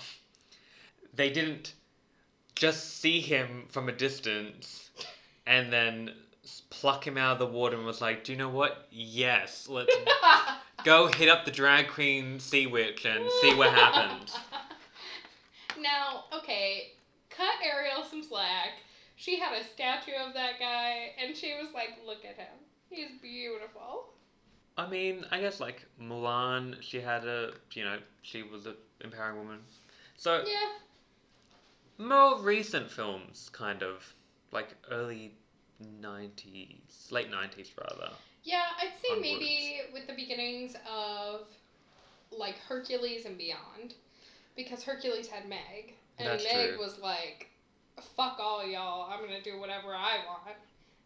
they 1.13 1.29
didn't 1.29 1.73
just 2.55 2.99
see 2.99 3.19
him 3.19 3.65
from 3.69 3.89
a 3.89 3.91
distance 3.91 4.89
and 5.45 5.71
then 5.71 6.11
pluck 6.69 7.05
him 7.05 7.17
out 7.17 7.33
of 7.33 7.39
the 7.39 7.45
water 7.45 7.77
and 7.77 7.85
was 7.85 8.01
like, 8.01 8.23
do 8.23 8.31
you 8.31 8.37
know 8.37 8.49
what? 8.49 8.87
Yes, 8.91 9.67
let's 9.69 9.95
go 10.83 11.07
hit 11.07 11.29
up 11.29 11.45
the 11.45 11.51
drag 11.51 11.87
queen 11.87 12.39
sea 12.39 12.67
witch 12.67 13.05
and 13.05 13.29
see 13.41 13.53
what 13.55 13.71
happens. 13.73 14.35
Now, 15.83 16.25
okay, 16.33 16.93
cut 17.29 17.55
Ariel 17.61 18.03
some 18.09 18.23
slack. 18.23 18.71
She 19.17 19.37
had 19.37 19.53
a 19.53 19.63
statue 19.63 20.15
of 20.25 20.33
that 20.33 20.57
guy, 20.57 21.11
and 21.21 21.35
she 21.35 21.53
was 21.61 21.73
like, 21.73 21.99
"Look 22.05 22.23
at 22.25 22.37
him. 22.37 22.53
He's 22.89 23.11
beautiful." 23.21 24.13
I 24.77 24.87
mean, 24.89 25.25
I 25.29 25.39
guess 25.41 25.59
like 25.59 25.85
Mulan, 26.01 26.81
she 26.81 26.99
had 27.01 27.25
a, 27.25 27.51
you 27.73 27.83
know, 27.83 27.99
she 28.23 28.41
was 28.43 28.65
an 28.65 28.75
empowering 29.01 29.37
woman. 29.37 29.59
So 30.17 30.43
Yeah. 30.47 30.69
more 31.97 32.39
recent 32.39 32.89
films, 32.89 33.49
kind 33.51 33.83
of 33.83 34.15
like 34.51 34.69
early 34.89 35.35
'90s, 36.01 37.11
late 37.11 37.29
'90s 37.29 37.71
rather. 37.77 38.13
Yeah, 38.43 38.71
I'd 38.79 38.93
say 39.01 39.09
Onwards. 39.11 39.21
maybe 39.21 39.81
with 39.93 40.07
the 40.07 40.13
beginnings 40.13 40.75
of 40.89 41.47
like 42.31 42.57
Hercules 42.57 43.25
and 43.25 43.37
beyond, 43.37 43.95
because 44.55 44.83
Hercules 44.83 45.27
had 45.27 45.47
Meg, 45.47 45.95
and 46.19 46.27
That's 46.27 46.43
Meg 46.43 46.69
true. 46.71 46.79
was 46.79 46.99
like, 46.99 47.49
"Fuck 48.15 48.39
all 48.39 48.65
y'all, 48.65 49.09
I'm 49.11 49.21
gonna 49.21 49.41
do 49.41 49.59
whatever 49.59 49.93
I 49.95 50.23
want." 50.25 50.57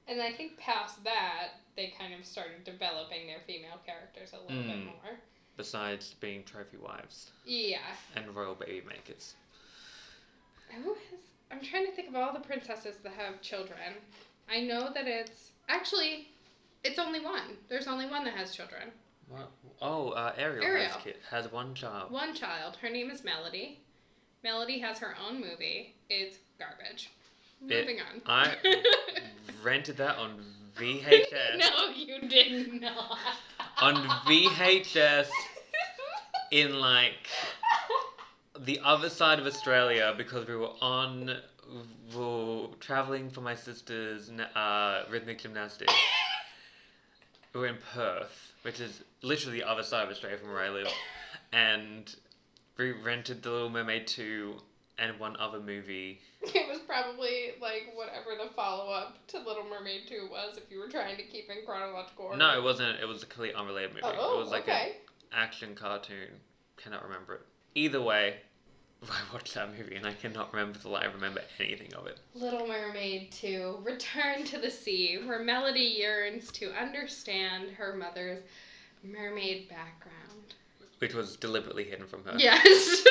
And 0.08 0.22
I 0.22 0.32
think 0.32 0.58
past 0.58 1.04
that, 1.04 1.50
they 1.76 1.88
kind 1.98 2.14
of 2.14 2.26
started 2.26 2.64
developing 2.64 3.28
their 3.28 3.42
female 3.46 3.80
characters 3.86 4.34
a 4.34 4.40
little 4.40 4.64
bit 4.64 4.76
Mm. 4.78 4.86
more. 4.86 5.20
Besides 5.58 6.14
being 6.16 6.44
trophy 6.46 6.78
wives 6.78 7.32
Yeah. 7.46 7.96
and 8.16 8.34
royal 8.36 8.56
baby 8.56 8.82
makers. 8.88 9.36
Who 10.72 10.94
has? 10.94 11.20
I'm 11.52 11.62
trying 11.62 11.86
to 11.86 11.92
think 11.94 12.10
of 12.10 12.16
all 12.16 12.34
the 12.34 12.40
princesses 12.40 12.98
that 13.00 13.14
have 13.14 13.42
children. 13.42 13.96
I 14.50 14.62
know 14.62 14.92
that 14.94 15.08
it's 15.08 15.52
actually, 15.70 16.30
it's 16.84 17.00
only 17.00 17.20
one. 17.22 17.58
There's 17.70 17.88
only 17.88 18.06
one 18.08 18.24
that 18.26 18.34
has 18.36 18.56
children. 18.56 18.92
What? 19.30 19.50
Oh, 19.82 20.10
uh, 20.10 20.34
Ariel, 20.38 20.64
Ariel. 20.66 20.88
Has, 20.92 21.04
kid, 21.04 21.16
has 21.30 21.52
one 21.52 21.74
child. 21.76 22.12
One 22.12 22.34
child. 22.34 22.78
Her 22.82 22.90
name 22.90 23.10
is 23.12 23.24
Melody. 23.24 23.80
Melody 24.44 24.80
has 24.80 24.98
her 25.00 25.16
own 25.28 25.36
movie. 25.42 25.94
It's 26.10 26.38
garbage. 26.58 27.12
It- 27.68 27.82
Moving 27.82 28.00
on. 28.00 28.22
I 28.26 28.56
rented 29.64 29.98
that 29.98 30.18
on 30.18 30.40
VHS. 30.80 31.58
no, 31.58 31.90
you 31.96 32.28
did 32.30 32.82
not. 32.82 33.18
On 33.82 33.96
VHS 33.96 35.28
in 36.52 36.80
like 36.80 37.28
the 38.60 38.80
other 38.84 39.10
side 39.10 39.40
of 39.40 39.46
Australia 39.46 40.14
because 40.18 40.48
we 40.48 40.56
were 40.56 40.72
on 40.82 41.36
we 42.14 42.18
were 42.18 42.68
traveling 42.80 43.30
for 43.30 43.42
my 43.42 43.56
sister's 43.56 44.30
uh, 44.56 45.04
rhythmic 45.12 45.40
gymnastics. 45.40 45.94
we 47.54 47.60
were 47.60 47.68
in 47.68 47.78
Perth, 47.94 48.47
which 48.64 48.80
is 48.80 49.04
literally 49.22 49.60
the 49.60 49.68
other 49.68 49.84
side 49.84 50.04
of 50.04 50.10
Australia 50.10 50.38
from 50.38 50.50
where 50.50 50.64
I 50.64 50.70
live, 50.70 50.88
and 51.52 52.14
we 52.78 52.92
rented 52.92 53.44
The 53.44 53.50
Little 53.50 53.70
Mermaid 53.70 54.08
2 54.08 54.56
and 55.00 55.20
one 55.20 55.36
other 55.38 55.60
movie. 55.60 56.22
It 56.54 56.70
was 56.70 56.80
probably 56.88 57.54
like 57.60 57.92
whatever 57.94 58.42
the 58.42 58.50
follow 58.54 58.92
up 58.92 59.18
to 59.28 59.40
Little 59.40 59.66
Mermaid 59.66 60.08
2 60.08 60.28
was 60.32 60.58
if 60.58 60.72
you 60.72 60.80
were 60.80 60.88
trying 60.88 61.18
to 61.18 61.24
keep 61.24 61.50
in 61.50 61.66
chronological 61.66 62.26
order. 62.26 62.38
No, 62.38 62.58
it 62.58 62.64
wasn't. 62.64 63.00
It 63.02 63.08
was 63.08 63.24
a 63.24 63.26
completely 63.26 63.60
unrelated 63.60 63.92
movie. 63.92 64.06
Oh, 64.06 64.38
it 64.38 64.44
was 64.44 64.52
like 64.52 64.64
okay. 64.64 64.98
an 65.32 65.38
action 65.38 65.76
cartoon. 65.76 66.30
Cannot 66.78 67.04
remember 67.04 67.36
it. 67.36 67.42
Either 67.76 68.02
way, 68.02 68.38
I 69.10 69.34
watched 69.34 69.54
that 69.54 69.70
movie 69.78 69.96
and 69.96 70.06
I 70.06 70.14
cannot 70.14 70.54
remember 70.54 70.80
the. 70.80 70.90
I 70.90 71.06
remember 71.06 71.42
anything 71.60 71.94
of 71.94 72.08
it. 72.08 72.20
Little 72.34 72.68
Mermaid 72.68 73.32
2 73.32 73.80
Return 73.84 74.44
to 74.46 74.58
the 74.58 74.72
Sea, 74.72 75.20
where 75.26 75.40
Melody 75.40 75.82
yearns 75.82 76.52
to 76.54 76.72
understand 76.74 77.70
her 77.72 77.96
mother's 77.96 78.44
mermaid 79.04 79.70
background. 79.70 80.56
Which 81.00 81.14
was 81.14 81.36
deliberately 81.36 81.84
hidden 81.84 82.08
from 82.08 82.24
her. 82.26 82.34
Yes. 82.38 83.04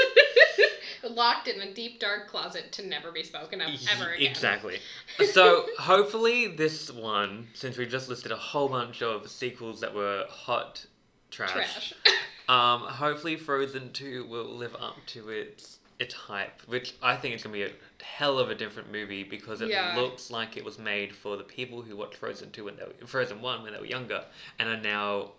Locked 1.09 1.47
in 1.47 1.61
a 1.61 1.73
deep 1.73 2.01
dark 2.01 2.27
closet 2.27 2.73
to 2.73 2.87
never 2.87 3.13
be 3.13 3.23
spoken 3.23 3.61
of 3.61 3.69
ever 3.93 4.11
again. 4.13 4.31
Exactly. 4.31 4.79
So 5.33 5.67
hopefully 5.79 6.49
this 6.49 6.91
one, 6.91 7.47
since 7.55 7.79
we 7.79 7.87
just 7.87 8.09
listed 8.09 8.33
a 8.33 8.37
whole 8.37 8.69
bunch 8.69 9.03
of 9.03 9.31
sequels 9.31 9.81
that 9.81 9.95
were 9.95 10.25
hot 10.29 10.85
trash, 11.31 11.53
Trash. 11.53 11.95
um, 12.49 12.81
hopefully 12.83 13.37
Frozen 13.37 13.93
2 13.93 14.27
will 14.27 14.45
live 14.45 14.75
up 14.77 14.97
to 15.07 15.29
its 15.31 15.79
its 15.99 16.13
hype, 16.13 16.61
which 16.67 16.95
I 17.03 17.17
think 17.17 17.35
is 17.35 17.43
gonna 17.43 17.55
be 17.55 17.63
a 17.63 17.71
hell 18.03 18.39
of 18.39 18.51
a 18.51 18.55
different 18.55 18.93
movie 18.93 19.25
because 19.25 19.63
it 19.63 19.69
Yeah. 19.71 19.97
looks 19.97 20.31
like 20.31 20.57
it 20.59 20.65
was 20.65 20.79
made 20.79 21.15
for 21.17 21.39
the 21.39 21.43
people 21.45 21.81
who 21.81 21.97
watched 21.97 22.17
Frozen 22.17 22.51
2 22.53 22.65
when 22.65 22.77
they 22.77 22.83
were 22.85 23.07
Frozen 23.07 23.41
1 23.41 23.63
when 23.63 23.73
they 23.73 23.79
were 23.79 23.87
younger 23.87 24.23
and 24.59 24.69
are 24.69 24.77
now 24.77 25.31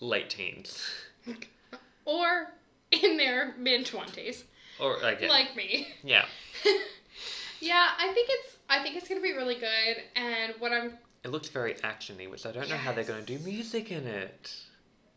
late 0.00 0.28
teens. 0.28 0.86
or 2.04 2.48
in 2.90 3.16
their 3.16 3.54
mid 3.56 3.86
20s, 3.86 4.42
Or 4.78 4.98
like 5.00 5.22
like 5.22 5.56
me. 5.56 5.88
yeah. 6.04 6.26
yeah, 7.60 7.90
I 7.98 8.12
think 8.12 8.28
it's 8.30 8.56
I 8.68 8.82
think 8.82 8.96
it's 8.96 9.08
going 9.08 9.20
to 9.20 9.26
be 9.26 9.32
really 9.32 9.54
good 9.56 10.02
and 10.14 10.54
what 10.58 10.72
I'm 10.72 10.92
It 11.24 11.28
looks 11.30 11.48
very 11.48 11.74
actiony, 11.76 12.30
which 12.30 12.44
I 12.46 12.52
don't 12.52 12.68
know 12.68 12.76
how 12.76 12.92
they're 12.92 13.04
gonna 13.04 13.22
do 13.22 13.38
music 13.40 13.90
in 13.90 14.06
it. 14.06 14.54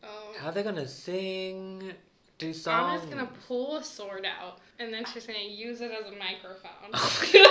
Oh, 0.03 0.33
How 0.39 0.51
they're 0.51 0.63
gonna 0.63 0.87
sing, 0.87 1.93
do 2.37 2.53
songs. 2.53 3.05
Going 3.05 3.25
to 3.25 3.31
pull 3.47 3.77
a 3.77 3.83
sword 3.83 4.25
out 4.25 4.59
and 4.79 4.93
then 4.93 5.05
she's 5.05 5.25
to 5.25 5.33
use 5.33 5.81
it 5.81 5.91
as 5.91 6.05
a 6.07 6.15
microphone. 6.17 6.91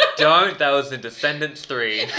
Don't. 0.16 0.58
That 0.58 0.70
was 0.70 0.92
in 0.92 1.00
Descendants 1.00 1.64
three. 1.64 2.06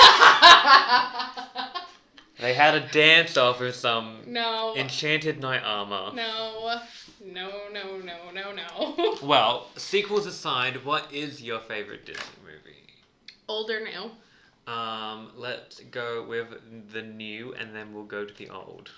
They 2.39 2.55
had 2.55 2.73
a 2.73 2.87
dance 2.91 3.37
off 3.37 3.59
with 3.59 3.75
some 3.75 4.21
no. 4.25 4.75
enchanted 4.75 5.39
knight 5.39 5.61
armor. 5.63 6.11
No. 6.15 6.79
No, 7.23 7.51
no, 7.71 7.99
no, 7.99 8.31
no, 8.33 8.51
no. 8.51 9.17
Well, 9.21 9.67
sequels 9.75 10.25
aside, 10.25 10.83
what 10.83 11.13
is 11.13 11.43
your 11.43 11.59
favorite 11.59 12.03
Disney 12.03 12.23
movie? 12.43 12.95
Old 13.47 13.69
or 13.69 13.81
new? 13.81 14.73
Um, 14.73 15.29
let's 15.35 15.81
go 15.91 16.25
with 16.27 16.47
the 16.91 17.03
new, 17.03 17.53
and 17.53 17.75
then 17.75 17.93
we'll 17.93 18.05
go 18.05 18.25
to 18.25 18.33
the 18.33 18.49
old. 18.49 18.89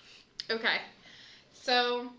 Okay. 0.50 0.78
So, 1.54 2.10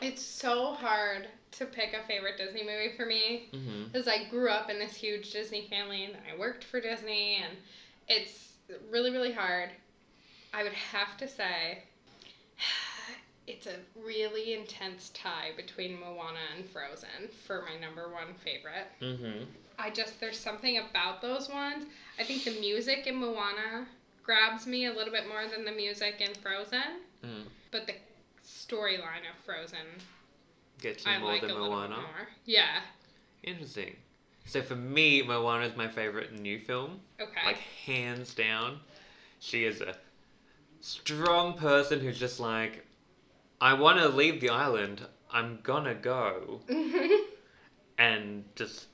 it's 0.00 0.22
so 0.22 0.72
hard 0.74 1.28
to 1.52 1.66
pick 1.66 1.92
a 1.94 2.06
favorite 2.06 2.36
Disney 2.38 2.62
movie 2.62 2.92
for 2.96 3.06
me 3.06 3.48
Mm-hmm. 3.52 3.84
because 3.92 4.08
I 4.08 4.24
grew 4.30 4.48
up 4.48 4.70
in 4.70 4.78
this 4.78 4.94
huge 4.94 5.30
Disney 5.32 5.66
family 5.68 6.04
and 6.04 6.14
I 6.32 6.38
worked 6.38 6.64
for 6.64 6.80
Disney 6.80 7.42
and 7.44 7.56
it's 8.08 8.54
really, 8.90 9.10
really 9.10 9.32
hard. 9.32 9.70
I 10.54 10.62
would 10.62 10.72
have 10.72 11.16
to 11.18 11.28
say 11.28 11.82
it's 13.46 13.66
a 13.66 13.76
really 14.02 14.54
intense 14.54 15.10
tie 15.14 15.50
between 15.56 15.98
Moana 15.98 16.38
and 16.56 16.64
Frozen 16.68 17.28
for 17.46 17.62
my 17.68 17.78
number 17.78 18.10
one 18.12 18.34
favorite. 18.42 18.86
Mm-hmm. 19.00 19.44
I 19.78 19.90
just, 19.90 20.20
there's 20.20 20.38
something 20.38 20.78
about 20.78 21.20
those 21.20 21.48
ones. 21.48 21.84
I 22.18 22.24
think 22.24 22.44
the 22.44 22.58
music 22.60 23.06
in 23.06 23.16
Moana 23.16 23.86
grabs 24.22 24.66
me 24.66 24.86
a 24.86 24.92
little 24.92 25.12
bit 25.12 25.28
more 25.28 25.46
than 25.48 25.64
the 25.64 25.72
music 25.72 26.20
in 26.20 26.32
Frozen, 26.34 27.00
Mm. 27.24 27.44
but 27.70 27.86
the 27.86 27.94
storyline 28.44 29.22
of 29.30 29.36
Frozen 29.44 29.86
Gets 30.80 31.06
you 31.06 31.12
I 31.12 31.18
more 31.18 31.32
like 31.32 31.42
than 31.42 31.50
a 31.50 31.54
little 31.54 31.70
Moana. 31.70 31.96
more. 31.96 32.28
Yeah. 32.44 32.80
Interesting. 33.44 33.94
So 34.46 34.60
for 34.62 34.74
me, 34.74 35.22
Moana 35.22 35.66
is 35.66 35.76
my 35.76 35.86
favorite 35.86 36.32
new 36.38 36.58
film. 36.58 37.00
Okay. 37.20 37.46
Like 37.46 37.58
hands 37.86 38.34
down. 38.34 38.80
She 39.38 39.64
is 39.64 39.80
a 39.80 39.94
strong 40.80 41.56
person 41.56 42.00
who's 42.00 42.18
just 42.18 42.40
like, 42.40 42.84
I 43.60 43.74
want 43.74 43.98
to 43.98 44.08
leave 44.08 44.40
the 44.40 44.50
island. 44.50 45.02
I'm 45.30 45.60
gonna 45.62 45.94
go, 45.94 46.60
and 47.98 48.44
just 48.56 48.86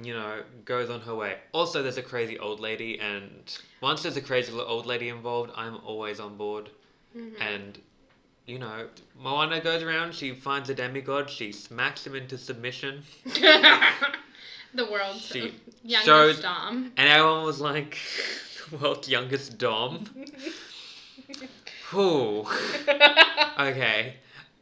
you 0.00 0.14
know 0.14 0.42
goes 0.64 0.90
on 0.90 1.00
her 1.00 1.14
way. 1.14 1.38
Also, 1.52 1.82
there's 1.82 1.96
a 1.96 2.02
crazy 2.02 2.38
old 2.38 2.60
lady, 2.60 3.00
and 3.00 3.58
once 3.80 4.02
there's 4.02 4.16
a 4.16 4.20
crazy 4.20 4.52
old 4.52 4.86
lady 4.86 5.08
involved, 5.08 5.50
I'm 5.56 5.78
always 5.78 6.20
on 6.20 6.36
board. 6.36 6.70
Mhm. 7.16 7.40
And 7.40 7.78
you 8.46 8.58
know, 8.58 8.88
Moana 9.20 9.60
goes 9.60 9.82
around. 9.82 10.14
She 10.14 10.32
finds 10.32 10.68
a 10.68 10.74
demigod. 10.74 11.30
She 11.30 11.52
smacks 11.52 12.06
him 12.06 12.14
into 12.14 12.36
submission. 12.36 13.02
the 13.24 14.90
world's 14.90 15.20
She 15.24 15.54
youngest 15.84 16.42
Dom. 16.42 16.92
And 16.96 17.08
everyone 17.08 17.44
was 17.44 17.60
like, 17.60 17.98
the 18.70 18.78
world's 18.78 19.08
youngest 19.08 19.58
Dom. 19.58 20.06
Whew. 21.90 22.46
Okay. 23.58 24.14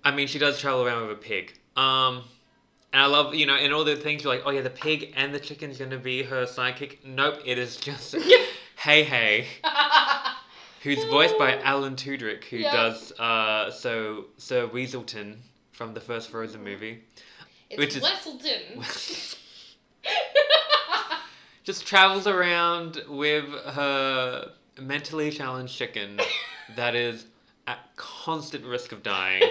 I 0.04 0.10
mean, 0.10 0.26
she 0.26 0.38
does 0.38 0.58
travel 0.58 0.84
around 0.84 1.06
with 1.06 1.18
a 1.18 1.20
pig. 1.20 1.54
Um, 1.76 2.24
and 2.92 3.02
I 3.02 3.06
love, 3.06 3.34
you 3.34 3.46
know, 3.46 3.54
and 3.54 3.72
all 3.72 3.84
the 3.84 3.94
things 3.94 4.24
you're 4.24 4.34
like, 4.34 4.42
oh 4.44 4.50
yeah, 4.50 4.62
the 4.62 4.70
pig 4.70 5.12
and 5.16 5.32
the 5.32 5.38
chicken's 5.38 5.78
gonna 5.78 5.96
be 5.96 6.22
her 6.24 6.44
sidekick. 6.44 6.98
Nope, 7.04 7.40
it 7.44 7.56
is 7.56 7.76
just 7.76 8.16
Heihei, 8.78 9.44
who's 10.82 11.02
voiced 11.04 11.36
by 11.38 11.58
Alan 11.60 11.94
Tudyk, 11.96 12.44
who 12.44 12.58
Yeah. 12.58 12.72
does 12.72 13.12
uh, 13.18 13.70
so 13.70 14.26
Sir 14.38 14.66
Weaselton 14.68 15.36
from 15.72 15.94
the 15.94 16.00
first 16.00 16.30
Frozen 16.30 16.62
movie. 16.64 17.02
it's 17.68 17.78
Which 17.78 17.96
is- 17.96 18.02
Weselton. 18.02 19.36
just 21.64 21.86
travels 21.86 22.26
around 22.26 23.02
with 23.08 23.44
her 23.44 24.50
mentally 24.80 25.30
challenged 25.30 25.76
chicken 25.76 26.18
that 26.76 26.94
is 26.94 27.26
at 27.66 27.78
constant 27.96 28.64
risk 28.64 28.92
of 28.92 29.02
dying 29.02 29.42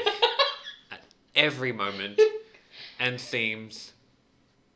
at 0.92 1.02
every 1.36 1.72
moment 1.72 2.20
and 3.00 3.20
seems 3.20 3.94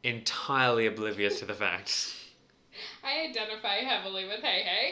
entirely 0.04 0.86
oblivious 0.86 1.40
to 1.40 1.46
the 1.46 1.54
facts. 1.54 2.16
I 3.04 3.28
identify 3.30 3.76
heavily 3.78 4.26
with 4.26 4.42
Heihei. 4.42 4.92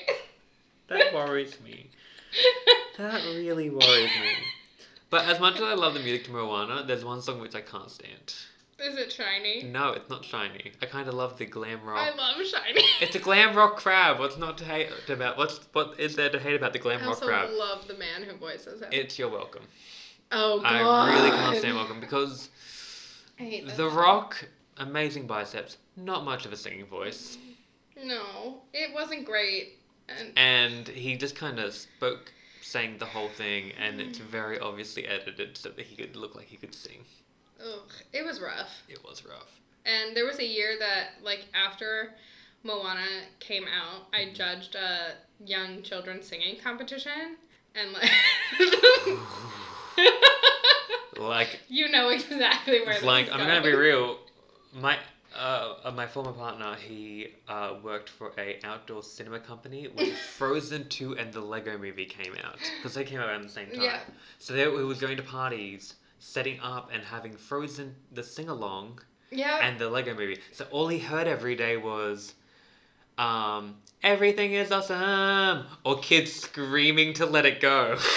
That 0.92 1.14
worries 1.14 1.58
me. 1.64 1.90
That 2.98 3.24
really 3.24 3.70
worries 3.70 4.12
me. 4.22 4.34
But 5.10 5.26
as 5.26 5.40
much 5.40 5.56
as 5.56 5.62
I 5.62 5.74
love 5.74 5.94
the 5.94 6.02
music 6.02 6.26
to 6.26 6.32
Moana, 6.32 6.84
there's 6.86 7.06
one 7.06 7.22
song 7.22 7.40
which 7.40 7.56
I 7.56 7.62
can't 7.62 7.90
stand. 7.90 8.34
Is 8.78 8.98
it 8.98 9.12
shiny? 9.12 9.64
No, 9.64 9.92
it's 9.94 10.10
not 10.10 10.26
shiny. 10.26 10.74
I 10.82 10.86
kind 10.88 11.08
of 11.08 11.14
love 11.14 11.38
the 11.38 11.46
glam 11.46 11.84
rock. 11.86 12.00
I 12.00 12.16
love 12.16 12.36
shiny. 12.46 12.82
It's 13.00 13.16
a 13.16 13.20
glam 13.20 13.56
rock 13.56 13.78
crab. 13.78 14.20
What's 14.20 14.38
not 14.38 14.58
to 14.58 14.66
hate 14.66 14.90
about? 15.08 15.38
What's 15.38 15.60
what 15.72 15.98
is 16.00 16.16
there 16.16 16.30
to 16.30 16.40
hate 16.40 16.56
about 16.56 16.74
the 16.74 16.80
glam 16.80 17.00
I 17.02 17.04
rock 17.04 17.16
also 17.16 17.28
crab? 17.28 17.50
love 17.52 17.88
the 17.88 17.94
man 17.94 18.24
who 18.24 18.36
voices 18.38 18.82
it. 18.82 18.90
It's 18.92 19.18
you're 19.18 19.30
welcome. 19.30 19.64
oh 20.32 20.60
god. 20.62 20.66
I 20.74 21.14
really 21.14 21.30
can't 21.30 21.58
stand 21.58 21.76
welcome 21.78 22.00
because 22.02 22.50
I 23.40 23.44
hate 23.44 23.68
that 23.68 23.78
the 23.78 23.90
song. 23.90 23.98
rock, 23.98 24.46
amazing 24.78 25.28
biceps, 25.28 25.78
not 25.96 26.26
much 26.26 26.46
of 26.46 26.52
a 26.52 26.58
singing 26.58 26.86
voice, 26.86 27.38
No, 28.04 28.62
it 28.74 28.94
wasn't 28.94 29.26
great. 29.26 29.78
And 30.20 30.38
and 30.38 30.88
he 30.88 31.16
just 31.16 31.36
kind 31.36 31.60
of 31.60 31.74
spoke, 31.74 32.32
sang 32.62 32.98
the 32.98 33.06
whole 33.06 33.30
thing, 33.30 33.72
and 33.80 34.00
it's 34.00 34.20
mm. 34.20 34.24
very 34.24 34.60
obviously 34.60 35.06
edited 35.08 35.58
so 35.58 35.70
that 35.70 35.86
he 35.86 35.96
could 35.96 36.16
look 36.16 36.36
like 36.36 36.48
he 36.48 36.58
could 36.58 36.76
sing. 36.76 37.04
ugh, 37.60 37.92
it 38.14 38.26
was 38.26 38.42
rough. 38.42 38.84
It 38.90 39.04
was 39.04 39.26
rough. 39.26 39.60
And 39.86 40.16
there 40.16 40.26
was 40.26 40.38
a 40.38 40.46
year 40.46 40.76
that, 40.78 41.10
like, 41.24 41.46
after 41.56 42.14
Moana 42.64 43.08
came 43.40 43.64
out, 43.64 44.08
I 44.14 44.26
mm-hmm. 44.26 44.36
judged 44.36 44.76
a 44.76 45.14
young 45.44 45.82
children 45.82 46.22
singing 46.22 46.58
competition, 46.64 47.38
and 47.76 47.94
like, 47.94 48.12
Like 51.22 51.60
you 51.70 51.90
know 51.90 52.10
exactly 52.10 52.82
where. 52.82 52.96
this 52.96 53.04
like 53.04 53.32
I'm 53.32 53.40
gonna 53.40 53.62
be 53.62 53.74
real. 53.74 54.18
My 54.74 54.98
uh, 55.38 55.76
uh, 55.86 55.92
my 55.92 56.06
former 56.08 56.32
partner, 56.34 56.76
he 56.76 57.30
uh, 57.48 57.76
worked 57.84 58.10
for 58.10 58.32
a 58.38 58.60
outdoor 58.64 59.02
cinema 59.04 59.40
company 59.40 59.88
when 59.94 60.12
Frozen 60.38 60.90
Two 60.90 61.18
and 61.18 61.32
the 61.32 61.40
Lego 61.42 61.78
Movie 61.78 62.06
came 62.06 62.34
out 62.44 62.58
because 62.78 62.94
they 62.94 63.04
came 63.04 63.20
out 63.20 63.30
around 63.30 63.44
the 63.44 63.50
same 63.50 63.70
time. 63.72 63.82
Yeah. 63.82 64.00
So 64.40 64.54
they, 64.54 64.64
he 64.64 64.84
was 64.84 65.00
going 65.00 65.18
to 65.18 65.24
parties, 65.24 65.96
setting 66.20 66.60
up 66.62 66.90
and 66.94 67.04
having 67.04 67.34
Frozen 67.36 67.96
the 68.12 68.24
sing 68.24 68.50
along 68.50 69.00
Yeah. 69.32 69.60
and 69.62 69.80
the 69.80 69.90
Lego 69.90 70.14
Movie. 70.14 70.40
So 70.52 70.66
all 70.72 70.88
he 70.88 71.00
heard 71.00 71.28
every 71.28 71.56
day 71.56 71.78
was, 71.78 72.34
um, 73.18 73.76
everything 74.04 74.54
is 74.54 74.72
awesome, 74.72 75.66
or 75.86 76.00
kids 76.00 76.34
screaming 76.34 77.14
to 77.16 77.26
let 77.26 77.46
it 77.46 77.62
go. 77.62 77.98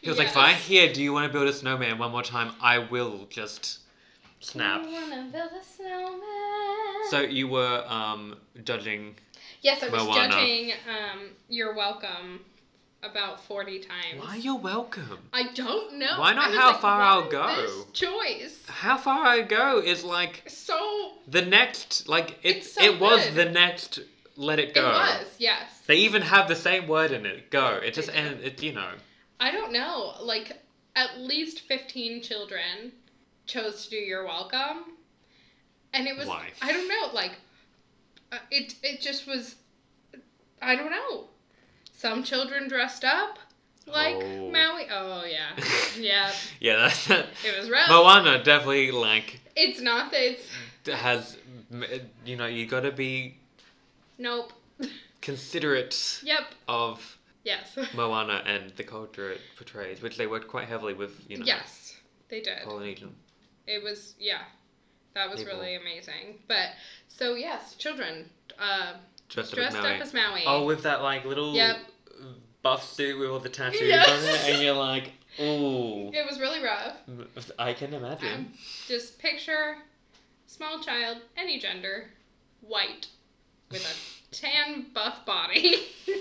He 0.00 0.08
was 0.08 0.18
like, 0.18 0.28
Yes. 0.28 0.34
fine, 0.34 0.54
here, 0.54 0.92
do 0.92 1.02
you 1.02 1.12
want 1.12 1.26
to 1.26 1.32
build 1.32 1.48
a 1.48 1.52
snowman 1.52 1.98
one 1.98 2.12
more 2.12 2.22
time? 2.22 2.52
I 2.60 2.78
will 2.78 3.26
just 3.28 3.80
snap. 4.40 4.84
You 4.84 4.92
wanna 4.92 5.28
build 5.32 5.50
a 5.52 5.64
snowman? 5.64 7.10
So 7.10 7.20
you 7.20 7.48
were 7.48 7.84
um, 7.88 8.36
judging. 8.64 9.14
yes, 9.62 9.82
I 9.82 9.88
was 9.88 10.04
Moana. 10.04 10.32
judging. 10.32 10.72
Um, 10.88 11.30
you're 11.48 11.74
welcome. 11.74 12.40
About 13.00 13.40
forty 13.44 13.78
times. 13.78 14.20
Why, 14.20 14.34
you're 14.34 14.58
welcome. 14.58 15.18
I 15.32 15.52
don't 15.54 16.00
know. 16.00 16.18
Why 16.18 16.32
not 16.32 16.52
how 16.52 16.72
like, 16.72 16.80
far 16.80 17.00
I'll 17.00 17.30
go? 17.30 17.84
Choice. 17.92 18.60
How 18.66 18.96
far 18.96 19.24
I 19.24 19.42
go 19.42 19.78
is 19.78 20.02
like 20.02 20.42
So 20.48 21.12
the 21.28 21.42
next, 21.42 22.08
like, 22.08 22.40
it, 22.42 22.56
It's 22.56 22.72
so 22.72 22.82
it 22.82 22.98
was 22.98 23.32
the 23.34 23.44
next 23.44 24.00
Let 24.36 24.58
It 24.58 24.74
Go. 24.74 24.80
it 24.80 24.94
was, 24.94 25.26
yes. 25.38 25.80
They 25.86 25.98
even 25.98 26.22
have 26.22 26.48
the 26.48 26.56
same 26.56 26.88
word 26.88 27.12
in 27.12 27.24
it, 27.24 27.52
go. 27.52 27.78
It 27.84 27.94
just, 27.94 28.08
and 28.10 28.40
it, 28.40 28.60
you 28.64 28.72
know. 28.72 28.90
I 29.38 29.52
don't 29.52 29.72
know. 29.72 30.14
Like 30.20 30.60
at 30.96 31.20
least 31.20 31.60
fifteen 31.68 32.20
children 32.20 32.90
chose 33.48 33.84
to 33.84 33.90
do 33.90 33.96
"You're 33.96 34.24
Welcome," 34.24 34.84
and 35.92 36.06
it 36.06 36.16
was 36.16 36.28
Why? 36.28 36.50
I 36.62 36.72
don't 36.72 36.86
know. 36.88 37.10
Like 37.12 37.32
uh, 38.30 38.38
it 38.50 38.74
it 38.84 39.00
just 39.00 39.26
was. 39.26 39.56
I 40.62 40.76
don't 40.76 40.90
know. 40.90 41.24
Some 41.92 42.22
children 42.22 42.68
dressed 42.68 43.04
up 43.04 43.38
like 43.86 44.14
Oh. 44.14 44.50
Maui. 44.50 44.86
Oh 44.90 45.24
yeah, 45.24 45.50
yeah. 45.98 46.32
Yeah, 46.60 46.76
that's 46.76 47.06
that. 47.06 47.26
It 47.44 47.58
was 47.58 47.70
rough. 47.70 47.88
Moana 47.88 48.42
definitely, 48.44 48.90
like, 48.92 49.40
It's 49.56 49.80
not 49.80 50.12
that 50.12 50.22
it's 50.22 50.46
has, 50.86 51.36
you 52.24 52.36
know, 52.36 52.46
you 52.46 52.66
gotta 52.66 52.90
be 52.92 53.36
nope. 54.18 54.52
considerate 55.20 56.20
Yep. 56.22 56.42
of 56.68 57.18
Yes. 57.44 57.76
Moana 57.94 58.42
and 58.46 58.70
the 58.76 58.84
culture 58.84 59.32
it 59.32 59.40
portrays, 59.56 60.02
which 60.02 60.16
they 60.16 60.26
worked 60.26 60.48
quite 60.48 60.68
heavily 60.68 60.94
with, 60.94 61.12
you 61.28 61.38
know, 61.38 61.44
Yes, 61.46 61.94
they 62.28 62.40
did. 62.40 62.58
Polynesian. 62.64 63.14
It 63.68 63.82
was 63.82 64.14
yeah. 64.18 64.42
That 65.14 65.30
was 65.30 65.40
People. 65.44 65.58
really 65.58 65.74
amazing. 65.76 66.38
But 66.48 66.70
so 67.08 67.34
yes, 67.34 67.74
children 67.74 68.28
uh, 68.58 68.94
Dressed, 69.28 69.54
dressed 69.54 69.76
up 69.76 69.84
as 69.84 69.84
Maui. 69.84 69.94
up 69.96 70.00
as 70.02 70.14
Maui. 70.14 70.42
Oh, 70.46 70.64
with 70.64 70.82
that 70.84 71.02
like 71.02 71.24
little 71.24 71.54
Yep. 71.54 71.76
buff 72.62 72.84
suit 72.90 73.18
with 73.18 73.28
all 73.30 73.38
the 73.38 73.48
tattoos 73.48 73.82
Yes. 73.82 74.08
on 74.08 74.24
it, 74.24 74.54
and 74.54 74.62
you're 74.62 74.74
like, 74.74 75.12
ooh, 75.40 76.10
It 76.12 76.26
was 76.28 76.38
really 76.40 76.62
rough. 76.64 76.96
I 77.58 77.72
can 77.74 77.92
imagine. 77.94 78.32
Um, 78.34 78.52
just 78.86 79.18
picture 79.18 79.76
small 80.46 80.80
child, 80.80 81.18
any 81.36 81.58
gender, 81.58 82.08
white, 82.62 83.06
with 83.70 83.84
a 83.84 83.94
tan 84.34 84.86
buff 84.94 85.24
body. 85.26 85.82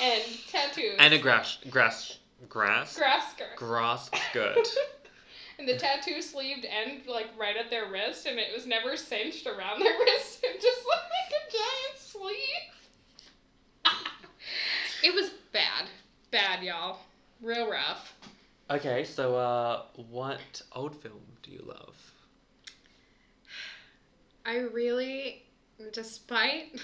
and 0.00 0.22
tattoos. 0.50 0.96
and 0.98 1.14
a 1.14 1.18
grass, 1.18 1.58
grass, 1.70 2.18
grass, 2.48 2.96
grass 2.96 3.30
skirt. 3.32 3.56
grass 3.56 4.10
skirt. 4.30 4.68
and 5.58 5.68
the 5.68 5.76
tattoo 5.76 6.22
sleeved 6.22 6.64
end 6.64 7.02
like 7.06 7.28
right 7.38 7.56
at 7.56 7.70
their 7.70 7.90
wrist, 7.90 8.26
and 8.26 8.38
it 8.38 8.54
was 8.54 8.66
never 8.66 8.96
cinched 8.96 9.46
around 9.46 9.80
their 9.80 9.92
wrist. 9.98 10.40
It 10.42 10.60
just 10.60 10.84
looked 10.84 11.10
like 11.10 11.32
a 11.32 11.50
giant 11.52 11.98
sleeve. 11.98 12.74
it 15.04 15.14
was 15.14 15.30
bad, 15.52 15.88
bad, 16.30 16.62
y'all. 16.62 16.98
Real 17.40 17.70
rough. 17.70 18.14
okay, 18.70 19.04
so 19.04 19.36
uh, 19.36 19.82
what 20.10 20.60
old 20.72 20.94
film 20.96 21.20
do 21.42 21.50
you 21.52 21.62
love? 21.66 21.94
I 24.44 24.58
really, 24.58 25.42
despite 25.92 26.80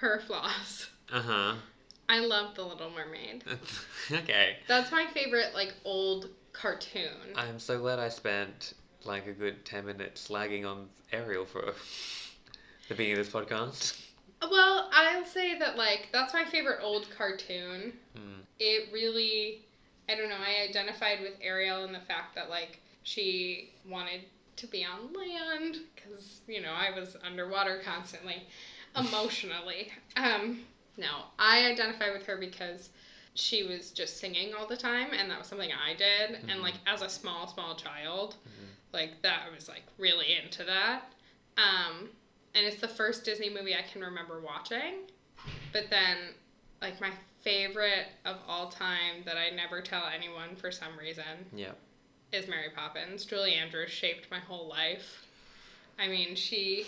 her 0.00 0.20
flaws, 0.26 0.88
Uh 1.12 1.20
huh. 1.22 1.54
I 2.08 2.20
love 2.20 2.54
The 2.54 2.64
Little 2.64 2.90
Mermaid. 2.90 3.44
okay. 4.12 4.56
That's 4.66 4.90
my 4.90 5.06
favorite, 5.12 5.54
like, 5.54 5.74
old 5.84 6.30
cartoon. 6.52 7.34
I'm 7.36 7.58
so 7.58 7.78
glad 7.78 7.98
I 7.98 8.08
spent 8.08 8.74
like 9.04 9.26
a 9.26 9.32
good 9.32 9.64
ten 9.64 9.86
minutes 9.86 10.28
slagging 10.28 10.66
on 10.66 10.88
Ariel 11.12 11.44
for 11.44 11.62
the 12.88 12.94
beginning 12.94 13.18
of 13.18 13.18
this 13.18 13.28
podcast. 13.32 14.00
Well, 14.42 14.88
I'll 14.92 15.24
say 15.24 15.58
that, 15.58 15.76
like, 15.76 16.08
that's 16.12 16.32
my 16.32 16.44
favorite 16.44 16.78
old 16.82 17.08
cartoon. 17.16 17.92
Mm. 18.16 18.40
It 18.60 18.92
really, 18.92 19.62
I 20.08 20.14
don't 20.14 20.28
know, 20.28 20.36
I 20.36 20.68
identified 20.68 21.20
with 21.20 21.34
Ariel 21.42 21.84
in 21.84 21.92
the 21.92 22.00
fact 22.00 22.34
that, 22.36 22.48
like, 22.48 22.80
she 23.02 23.70
wanted 23.88 24.22
to 24.56 24.66
be 24.66 24.84
on 24.84 25.12
land 25.12 25.78
because, 25.94 26.40
you 26.46 26.60
know, 26.60 26.72
I 26.72 26.96
was 26.98 27.16
underwater 27.24 27.80
constantly, 27.84 28.42
emotionally. 28.96 29.90
Um, 30.16 30.60
no, 30.98 31.24
I 31.38 31.64
identify 31.66 32.10
with 32.12 32.26
her 32.26 32.36
because 32.36 32.90
she 33.34 33.62
was 33.62 33.92
just 33.92 34.18
singing 34.18 34.52
all 34.52 34.66
the 34.66 34.76
time, 34.76 35.12
and 35.12 35.30
that 35.30 35.38
was 35.38 35.46
something 35.46 35.72
I 35.72 35.94
did. 35.94 36.30
And, 36.48 36.58
Mhm. 36.58 36.62
like, 36.62 36.74
as 36.86 37.02
a 37.02 37.08
small, 37.08 37.46
small 37.46 37.76
child, 37.76 38.34
Mhm. 38.46 38.68
like, 38.92 39.22
that 39.22 39.46
I 39.46 39.48
was, 39.50 39.68
like, 39.68 39.84
really 39.96 40.34
into 40.34 40.64
that. 40.64 41.12
Um, 41.56 42.10
and 42.54 42.66
it's 42.66 42.80
the 42.80 42.88
first 42.88 43.24
Disney 43.24 43.48
movie 43.48 43.76
I 43.76 43.82
can 43.82 44.02
remember 44.02 44.40
watching. 44.40 45.08
But 45.72 45.88
then, 45.88 46.34
like, 46.80 47.00
my 47.00 47.12
favorite 47.42 48.08
of 48.24 48.40
all 48.46 48.68
time 48.68 49.22
that 49.24 49.36
I 49.36 49.50
never 49.50 49.80
tell 49.80 50.06
anyone 50.06 50.56
for 50.56 50.72
some 50.72 50.98
reason 50.98 51.48
Yeah. 51.54 51.74
is 52.32 52.48
Mary 52.48 52.70
Poppins. 52.70 53.24
Julie 53.24 53.54
Andrews 53.54 53.90
shaped 53.90 54.30
my 54.30 54.40
whole 54.40 54.66
life. 54.66 55.26
I 55.98 56.08
mean, 56.08 56.34
she 56.34 56.86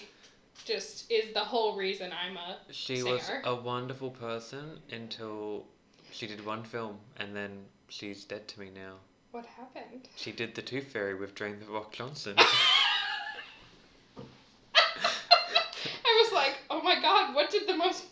just 0.64 1.10
is 1.10 1.32
the 1.34 1.40
whole 1.40 1.76
reason 1.76 2.10
I'm 2.12 2.36
a. 2.36 2.56
She 2.70 3.02
was 3.02 3.28
a 3.44 3.54
wonderful 3.54 4.10
person 4.10 4.78
until 4.92 5.64
she 6.12 6.26
did 6.26 6.44
one 6.44 6.62
film 6.64 6.96
and 7.18 7.34
then 7.34 7.50
she's 7.88 8.24
dead 8.24 8.46
to 8.48 8.60
me 8.60 8.70
now. 8.74 8.94
What 9.32 9.46
happened? 9.46 10.08
She 10.16 10.32
did 10.32 10.54
The 10.54 10.62
Tooth 10.62 10.88
Fairy 10.92 11.14
with 11.14 11.34
Dwayne 11.36 11.60
The 11.60 11.66
Rock 11.72 11.92
Johnson. 11.92 12.34
I 12.38 12.46
was 16.24 16.32
like, 16.32 16.58
oh 16.68 16.82
my 16.82 17.00
god, 17.00 17.34
what 17.34 17.48
did 17.50 17.68
the 17.68 17.76
most 17.76 18.04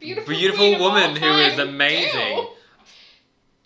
beautiful, 0.00 0.34
Beautiful 0.34 0.58
queen 0.64 0.74
of 0.74 0.80
all 0.80 0.90
woman 0.90 1.16
who 1.16 1.26
is 1.26 1.58
amazing. 1.58 2.46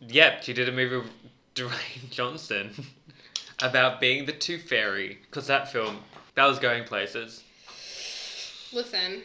yep, 0.01 0.43
she 0.43 0.53
did 0.53 0.69
a 0.69 0.73
movie 0.73 0.97
with 0.97 1.11
Dwayne 1.55 2.11
Johnson 2.11 2.73
about 3.63 4.01
being 4.01 4.27
the 4.27 4.33
Tooth 4.33 4.69
Fairy 4.69 5.19
because 5.31 5.47
that 5.47 5.73
film 5.73 5.99
That 6.35 6.47
was 6.47 6.59
going 6.59 6.83
places. 6.85 7.43
Listen, 8.73 9.23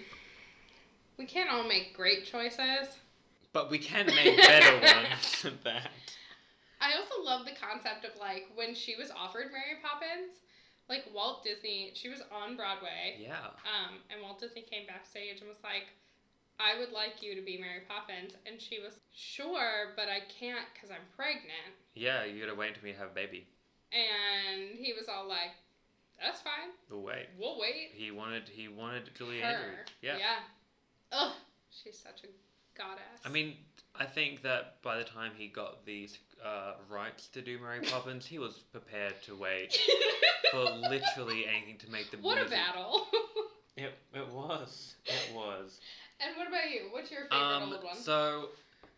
we 1.18 1.26
can't 1.26 1.50
all 1.50 1.68
make 1.68 1.96
great 1.96 2.26
choices. 2.26 2.98
But 3.52 3.70
we 3.70 3.78
can 3.78 4.08
make 4.08 4.38
better 4.38 4.74
ones 4.82 5.42
than 5.44 5.60
that. 5.64 5.92
I 6.82 6.94
also 7.00 7.24
love 7.24 7.46
the 7.46 7.56
concept 7.56 8.04
of 8.04 8.20
like 8.20 8.48
when 8.56 8.76
she 8.76 8.96
was 8.96 9.12
offered 9.12 9.52
Mary 9.52 9.80
Poppins, 9.82 10.44
like 10.90 11.04
Walt 11.14 11.44
Disney, 11.44 11.92
she 11.94 12.10
was 12.10 12.22
on 12.32 12.58
Broadway. 12.58 13.20
Yeah. 13.20 13.56
Um, 13.64 14.04
and 14.12 14.22
Walt 14.22 14.40
Disney 14.40 14.64
came 14.64 14.86
backstage 14.88 15.40
and 15.40 15.48
was 15.48 15.64
like, 15.64 15.88
I 16.60 16.80
would 16.80 16.92
like 16.92 17.22
you 17.22 17.36
to 17.36 17.42
be 17.42 17.58
Mary 17.58 17.82
Poppins. 17.88 18.34
And 18.46 18.60
she 18.60 18.80
was, 18.80 19.00
sure, 19.14 19.94
but 19.96 20.10
I 20.10 20.20
can't 20.28 20.68
because 20.74 20.92
I'm 20.92 21.08
pregnant. 21.16 21.72
Yeah, 21.96 22.26
you 22.26 22.40
gotta 22.42 22.56
wait 22.56 22.76
until 22.76 22.84
we 22.84 22.94
have 22.94 23.12
a 23.12 23.16
baby. 23.16 23.48
And 23.94 24.76
he 24.76 24.94
was 24.94 25.08
all 25.08 25.28
like, 25.28 25.56
that's 26.24 26.42
fine. 26.42 26.70
We'll 26.90 27.02
wait. 27.04 27.28
We'll 27.40 27.60
wait. 27.60 27.92
He 27.94 28.12
wanted 28.12 28.44
he 28.50 28.68
wanted 28.68 29.10
Julie 29.18 29.40
Her. 29.42 29.48
Andrews. 29.48 29.88
Yeah. 30.02 30.18
Yeah. 30.18 30.36
Ugh, 31.12 31.34
she's 31.70 31.98
such 32.00 32.24
a 32.24 32.28
goddess. 32.78 33.04
I 33.26 33.30
mean, 33.30 33.56
I 33.96 34.06
think 34.06 34.42
that 34.44 34.82
by 34.82 34.98
the 34.98 35.04
time 35.04 35.32
he 35.38 35.48
got 35.48 35.86
these 35.86 36.18
uh, 36.44 36.74
rights 36.90 37.28
to 37.34 37.42
do 37.42 37.60
Mary 37.60 37.82
Poppins, 37.82 38.26
he 38.26 38.40
was 38.40 38.56
prepared 38.72 39.14
to 39.26 39.36
wait 39.36 39.78
for 40.52 40.64
literally 40.64 41.46
anything 41.46 41.78
to 41.80 41.92
make 41.92 42.10
the 42.12 42.18
what 42.18 42.38
a 42.40 42.50
battle. 42.50 43.08
It, 43.76 43.92
it 44.14 44.28
was. 44.32 44.94
It 45.06 45.36
was. 45.36 45.80
and 46.20 46.38
what 46.38 46.48
about 46.48 46.70
you? 46.72 46.82
What's 46.92 47.10
your 47.10 47.22
favorite 47.22 47.38
Um, 47.44 47.74
old 47.74 47.84
one? 47.84 47.96
so 47.98 48.50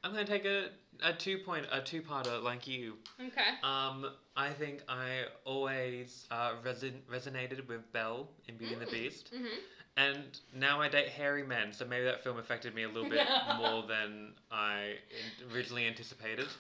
I'm 0.06 0.12
gonna 0.12 0.24
take 0.26 0.46
a, 0.46 0.70
a 1.04 1.12
two 1.14 1.40
point 1.40 1.66
a 1.72 1.82
two 1.82 2.02
parter 2.02 2.42
like 2.42 2.68
you. 2.68 2.94
okay. 3.20 3.56
Um, 3.64 4.06
I 4.38 4.52
think 4.52 4.84
I 4.88 5.24
always 5.46 6.28
uh, 6.30 6.52
reson- 6.64 7.02
resonated 7.12 7.68
with 7.68 7.92
Belle 7.92 8.30
in 8.48 8.56
Beauty 8.56 8.74
and 8.74 8.82
the 8.82 8.86
Mm. 8.86 8.92
Beast, 8.92 9.32
hmm 9.36 9.46
and 9.98 10.40
now 10.54 10.82
I 10.82 10.90
date 10.90 11.08
hairy 11.08 11.44
men, 11.44 11.72
so 11.72 11.86
maybe 11.86 12.04
that 12.04 12.22
film 12.22 12.38
affected 12.38 12.76
me 12.76 12.84
a 12.84 12.88
little 12.90 13.10
bit 13.10 13.26
more 13.58 13.82
than 13.88 14.34
I 14.52 14.96
in- 15.10 15.54
originally 15.54 15.88
anticipated. 15.88 16.48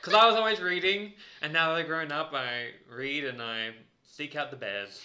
Because 0.00 0.14
I 0.14 0.24
was 0.26 0.36
always 0.36 0.60
reading, 0.60 1.12
and 1.42 1.52
now 1.52 1.70
that 1.70 1.80
I've 1.80 1.86
grown 1.88 2.12
up, 2.12 2.32
I 2.32 2.68
read 2.88 3.24
and 3.24 3.42
I 3.42 3.70
seek 4.04 4.36
out 4.36 4.50
the 4.52 4.56
bears. 4.56 5.00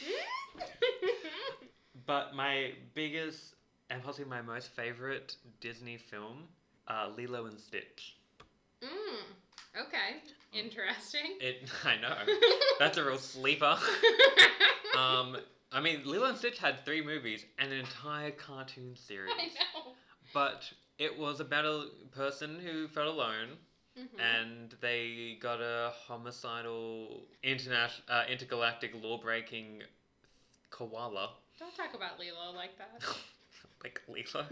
But 2.06 2.36
my 2.36 2.72
biggest 2.94 3.56
and 3.90 4.04
possibly 4.04 4.30
my 4.30 4.42
most 4.42 4.70
favorite 4.70 5.36
Disney 5.62 5.98
film, 5.98 6.44
uh, 6.90 7.10
Lilo 7.18 7.46
and 7.46 7.60
Stitch. 7.60 8.18
mm. 8.84 9.80
Okay. 9.80 10.18
Interesting. 10.54 11.38
It, 11.40 11.70
I 11.86 11.96
know, 11.98 12.16
that's 12.80 12.98
a 12.98 13.04
real 13.04 13.18
sleeper. 13.18 13.78
Um, 14.98 15.38
I 15.72 15.80
mean, 15.82 16.02
Lilo 16.04 16.26
and 16.30 16.38
Stitch 16.38 16.58
had 16.58 16.84
three 16.84 17.02
movies 17.06 17.46
and 17.60 17.72
an 17.72 17.78
entire 17.80 18.32
cartoon 18.32 18.96
series. 18.96 19.32
I 19.40 19.46
know. 19.46 19.92
But 20.34 20.64
it 20.98 21.18
was 21.18 21.40
about 21.40 21.64
a 21.64 21.86
person 22.12 22.60
who 22.60 22.88
felt 22.88 23.08
alone, 23.08 23.50
Mhm. 23.98 24.20
and 24.20 24.76
they 24.82 25.38
got 25.40 25.62
a 25.62 25.94
homicidal, 26.08 27.28
international, 27.44 28.04
uh, 28.10 28.26
intergalactic, 28.28 28.92
law-breaking 28.96 29.84
koala, 30.72 31.36
Don't 31.60 31.76
talk 31.76 31.94
about 31.94 32.20
Lilo 32.20 32.52
like 32.54 32.78
that. 32.80 33.04
like 33.84 34.02
Lilo. 34.08 34.48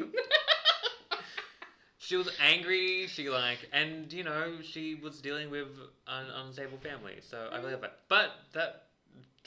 She 2.07 2.15
was 2.15 2.29
angry. 2.39 3.05
She 3.07 3.29
like, 3.29 3.67
and 3.73 4.11
you 4.13 4.23
know, 4.23 4.53
she 4.63 4.95
was 4.95 5.19
dealing 5.19 5.49
with 5.51 5.67
an 6.07 6.25
unstable 6.45 6.77
family. 6.77 7.15
So 7.21 7.49
I 7.51 7.59
believe 7.59 7.81
that. 7.81 7.99
But 8.07 8.31
that 8.53 8.85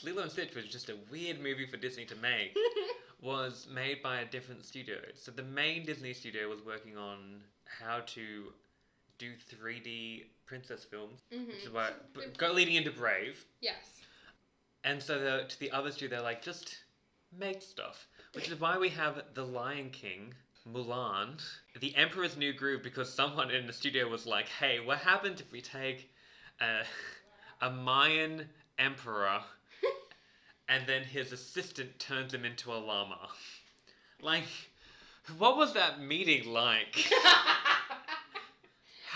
Lilo 0.03 0.21
and 0.21 0.31
Stitch 0.31 0.53
was 0.53 0.65
just 0.65 0.89
a 0.89 0.95
weird 1.09 1.39
movie 1.41 1.65
for 1.65 1.77
Disney 1.77 2.05
to 2.05 2.15
make. 2.17 2.55
was 3.21 3.67
made 3.73 4.03
by 4.03 4.19
a 4.21 4.25
different 4.25 4.63
studio. 4.63 4.97
So 5.15 5.31
the 5.31 5.43
main 5.43 5.85
Disney 5.87 6.13
studio 6.13 6.49
was 6.49 6.63
working 6.63 6.97
on 6.97 7.41
how 7.65 8.01
to 8.07 8.53
do 9.17 9.33
3D 9.51 10.25
princess 10.45 10.83
films, 10.83 11.19
Mhm. 11.33 11.47
which 11.47 11.63
is 11.63 11.69
why 11.71 11.91
So 12.15 12.21
go 12.37 12.51
leading 12.51 12.75
into 12.75 12.91
Brave. 12.91 13.43
Yes. 13.59 14.01
And 14.83 15.01
so 15.01 15.19
the, 15.19 15.45
to 15.47 15.59
the 15.59 15.71
other 15.71 15.91
studio, 15.91 16.17
they're 16.17 16.23
like, 16.23 16.43
just 16.43 16.77
make 17.31 17.61
stuff. 17.63 18.07
Which 18.33 18.49
is 18.51 18.59
why 18.59 18.77
we 18.77 18.89
have 18.89 19.23
The 19.33 19.45
Lion 19.45 19.89
King, 19.91 20.33
Mulan, 20.69 21.41
The 21.79 21.95
Emperor's 21.95 22.37
New 22.37 22.53
Groove, 22.53 22.83
because 22.83 23.13
someone 23.13 23.51
in 23.51 23.67
the 23.67 23.73
studio 23.73 24.07
was 24.07 24.25
like, 24.25 24.47
hey, 24.47 24.79
what 24.79 24.99
happens 24.99 25.41
if 25.41 25.51
we 25.51 25.61
take 25.61 26.11
a, 26.59 26.83
a 27.65 27.71
Mayan 27.71 28.47
emperor 28.77 29.39
and 30.69 30.87
then 30.87 31.03
his 31.03 31.31
assistant 31.31 31.97
turns 31.99 32.33
him 32.33 32.45
into 32.45 32.71
a 32.71 32.77
llama? 32.77 33.29
Like, 34.21 34.43
what 35.37 35.57
was 35.57 35.73
that 35.73 36.01
meeting 36.01 36.51
like? 36.51 37.11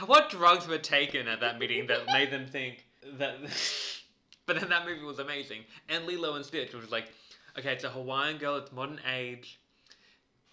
What 0.03 0.29
drugs 0.29 0.67
were 0.67 0.77
taken 0.77 1.29
at 1.29 1.39
that 1.39 1.57
meeting 1.57 1.87
that 1.87 2.05
made 2.07 2.29
them 2.29 2.47
think 2.47 2.85
that? 3.17 3.37
but 4.45 4.59
then 4.59 4.69
that 4.69 4.85
movie 4.85 5.05
was 5.05 5.19
amazing, 5.19 5.61
and 5.87 6.05
Lilo 6.05 6.35
and 6.35 6.45
Stitch 6.45 6.73
was 6.73 6.91
like, 6.91 7.05
okay, 7.57 7.71
it's 7.71 7.85
a 7.85 7.89
Hawaiian 7.89 8.37
girl, 8.37 8.57
it's 8.57 8.73
modern 8.73 8.99
age. 9.09 9.57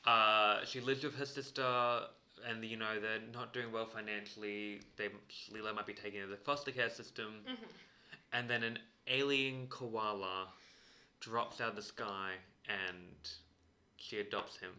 Uh, 0.04 0.64
she 0.64 0.80
lives 0.80 1.04
with 1.04 1.14
her 1.14 1.26
sister, 1.26 2.00
and 2.48 2.64
you 2.64 2.76
know 2.76 2.98
they're 3.00 3.20
not 3.32 3.52
doing 3.52 3.70
well 3.70 3.86
financially. 3.86 4.80
They 4.96 5.08
Lilo 5.52 5.72
might 5.72 5.86
be 5.86 5.94
taken 5.94 6.20
into 6.20 6.30
the 6.30 6.36
foster 6.42 6.72
care 6.72 6.90
system, 6.90 7.44
Mhm. 7.46 7.68
and 8.32 8.50
then 8.50 8.62
an 8.64 8.78
alien 9.06 9.68
koala 9.68 10.48
drops 11.20 11.60
out 11.60 11.70
of 11.70 11.76
the 11.76 11.82
sky, 11.82 12.34
and 12.66 13.30
she 13.96 14.18
adopts 14.18 14.56
him. 14.56 14.72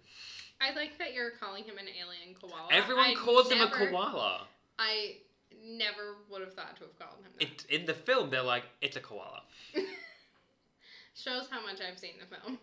I 0.59 0.71
like 0.73 0.97
that 0.97 1.13
you're 1.13 1.31
calling 1.31 1.63
him 1.63 1.77
an 1.77 1.87
alien 1.87 2.35
koala. 2.35 2.67
Everyone 2.71 3.05
I 3.11 3.15
calls 3.15 3.49
him 3.49 3.61
a 3.61 3.69
koala. 3.69 4.47
I 4.77 5.17
never 5.61 6.17
would 6.29 6.41
have 6.41 6.53
thought 6.53 6.75
to 6.77 6.83
have 6.83 6.99
called 6.99 7.23
him 7.23 7.31
that. 7.39 7.43
It 7.43 7.65
in 7.69 7.85
the 7.85 7.93
film 7.93 8.29
they're 8.29 8.41
like 8.41 8.65
it's 8.81 8.97
a 8.97 9.01
koala. 9.01 9.43
Shows 11.15 11.47
how 11.49 11.61
much 11.61 11.79
I've 11.79 11.99
seen 11.99 12.15
the 12.19 12.25
film. 12.25 12.59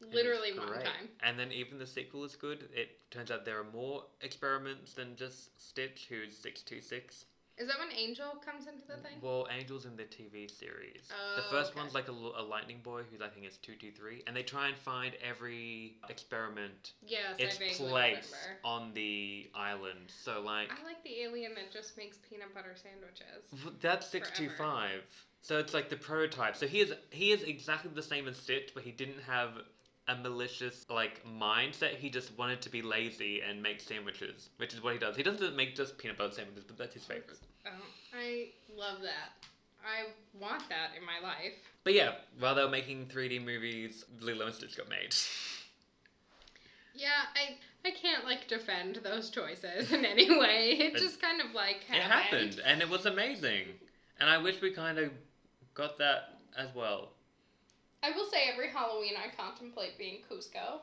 And 0.00 0.12
Literally 0.12 0.48
it's 0.50 0.58
one 0.58 0.68
great. 0.68 0.84
time. 0.84 1.08
And 1.22 1.38
then 1.38 1.52
even 1.52 1.78
the 1.78 1.86
sequel 1.86 2.24
is 2.24 2.36
good. 2.36 2.68
It 2.74 2.88
turns 3.10 3.30
out 3.30 3.44
there 3.44 3.58
are 3.58 3.64
more 3.64 4.04
experiments 4.20 4.92
than 4.94 5.16
just 5.16 5.50
Stitch, 5.60 6.06
who's 6.08 6.36
six 6.36 6.62
two 6.62 6.80
six. 6.80 7.24
Is 7.58 7.68
that 7.68 7.78
when 7.78 7.92
Angel 7.92 8.36
comes 8.42 8.66
into 8.66 8.86
the 8.88 8.96
thing? 8.96 9.18
Well, 9.20 9.46
Angel's 9.50 9.84
in 9.84 9.94
the 9.96 10.04
TV 10.04 10.48
series. 10.48 11.08
the 11.36 11.42
Oh, 11.42 11.50
first 11.50 11.72
okay. 11.72 11.80
one's 11.80 11.94
like 11.94 12.08
a 12.08 12.12
lightning 12.12 12.80
boy, 12.82 13.02
who's 13.10 13.20
I 13.20 13.28
think 13.28 13.46
is 13.46 13.58
two 13.58 13.74
two 13.76 13.90
three, 13.92 14.22
and 14.26 14.34
they 14.34 14.42
try 14.42 14.68
and 14.68 14.78
find 14.78 15.14
every 15.22 15.96
experiment 16.08 16.92
Yes, 17.06 17.38
its 17.38 17.56
I 17.56 17.58
vaguely 17.58 17.88
place 17.90 18.32
remember. 18.32 18.58
on 18.64 18.94
the 18.94 19.50
island. 19.54 20.10
So 20.24 20.40
like 20.40 20.70
I 20.70 20.82
like 20.84 21.02
the 21.04 21.20
alien 21.20 21.54
that 21.54 21.70
just 21.70 21.96
makes 21.98 22.16
peanut 22.18 22.54
butter 22.54 22.74
sandwiches. 22.74 23.44
That's 23.80 24.06
six 24.06 24.30
two 24.30 24.48
five. 24.48 25.04
So 25.42 25.58
it's 25.58 25.74
like 25.74 25.88
the 25.90 25.96
prototype. 25.96 26.56
So 26.56 26.66
he 26.66 26.80
is 26.80 26.92
he 27.10 27.32
is 27.32 27.42
exactly 27.42 27.90
the 27.94 28.02
same 28.02 28.26
as 28.28 28.36
Stitch, 28.38 28.70
but 28.74 28.82
he 28.82 28.90
didn't 28.92 29.20
have 29.26 29.50
a 30.10 30.16
malicious 30.16 30.84
like 30.90 31.22
mindset. 31.26 31.94
He 31.96 32.10
just 32.10 32.36
wanted 32.36 32.60
to 32.62 32.70
be 32.70 32.82
lazy 32.82 33.42
and 33.42 33.62
make 33.62 33.80
sandwiches, 33.80 34.48
which 34.56 34.74
is 34.74 34.82
what 34.82 34.92
he 34.92 34.98
does. 34.98 35.16
He 35.16 35.22
doesn't 35.22 35.56
make 35.56 35.76
just 35.76 35.96
peanut 35.98 36.18
butter 36.18 36.34
sandwiches, 36.34 36.64
but 36.66 36.76
that's 36.76 36.94
his 36.94 37.04
favorite. 37.04 37.38
Oh, 37.66 37.70
I 38.14 38.48
love 38.76 39.00
that. 39.02 39.32
I 39.84 40.08
want 40.38 40.68
that 40.68 40.90
in 40.98 41.04
my 41.06 41.26
life. 41.26 41.54
But 41.84 41.94
yeah, 41.94 42.12
while 42.38 42.54
they 42.54 42.62
were 42.62 42.68
making 42.68 43.06
3D 43.06 43.44
movies, 43.44 44.04
Lilo 44.20 44.46
and 44.46 44.54
Stitch 44.54 44.76
got 44.76 44.88
made. 44.88 45.14
Yeah, 46.92 47.22
I 47.36 47.56
I 47.88 47.92
can't 47.92 48.24
like 48.24 48.48
defend 48.48 48.96
those 48.96 49.30
choices 49.30 49.92
in 49.92 50.04
any 50.04 50.28
way. 50.38 50.70
It 50.72 50.96
It- 50.96 50.98
just 50.98 51.22
kind 51.22 51.40
of 51.40 51.54
like 51.54 51.84
It 51.88 52.02
happened, 52.02 52.60
and 52.64 52.82
it 52.82 52.88
was 52.88 53.06
amazing. 53.06 53.68
And 54.18 54.28
I 54.28 54.38
wish 54.38 54.60
we 54.60 54.72
kind 54.72 54.98
of 54.98 55.12
got 55.72 55.98
that 55.98 56.40
as 56.56 56.68
well. 56.74 57.12
I 58.02 58.10
will 58.12 58.26
say 58.30 58.48
every 58.52 58.70
Halloween 58.70 59.12
I 59.16 59.34
contemplate 59.36 59.98
being 59.98 60.18
Kuzco. 60.30 60.80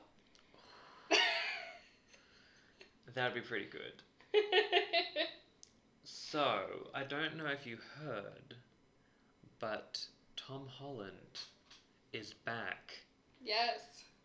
That'd 3.16 3.34
be 3.34 3.42
pretty 3.42 3.66
good. 3.66 4.04
So, 6.04 6.90
I 6.94 7.04
don't 7.04 7.36
know 7.38 7.48
if 7.48 7.66
you 7.66 7.78
heard, 8.04 8.54
but 9.60 10.00
Tom 10.36 10.68
Holland 10.68 11.12
is 12.14 12.34
back 12.46 12.94
yes, 13.44 13.80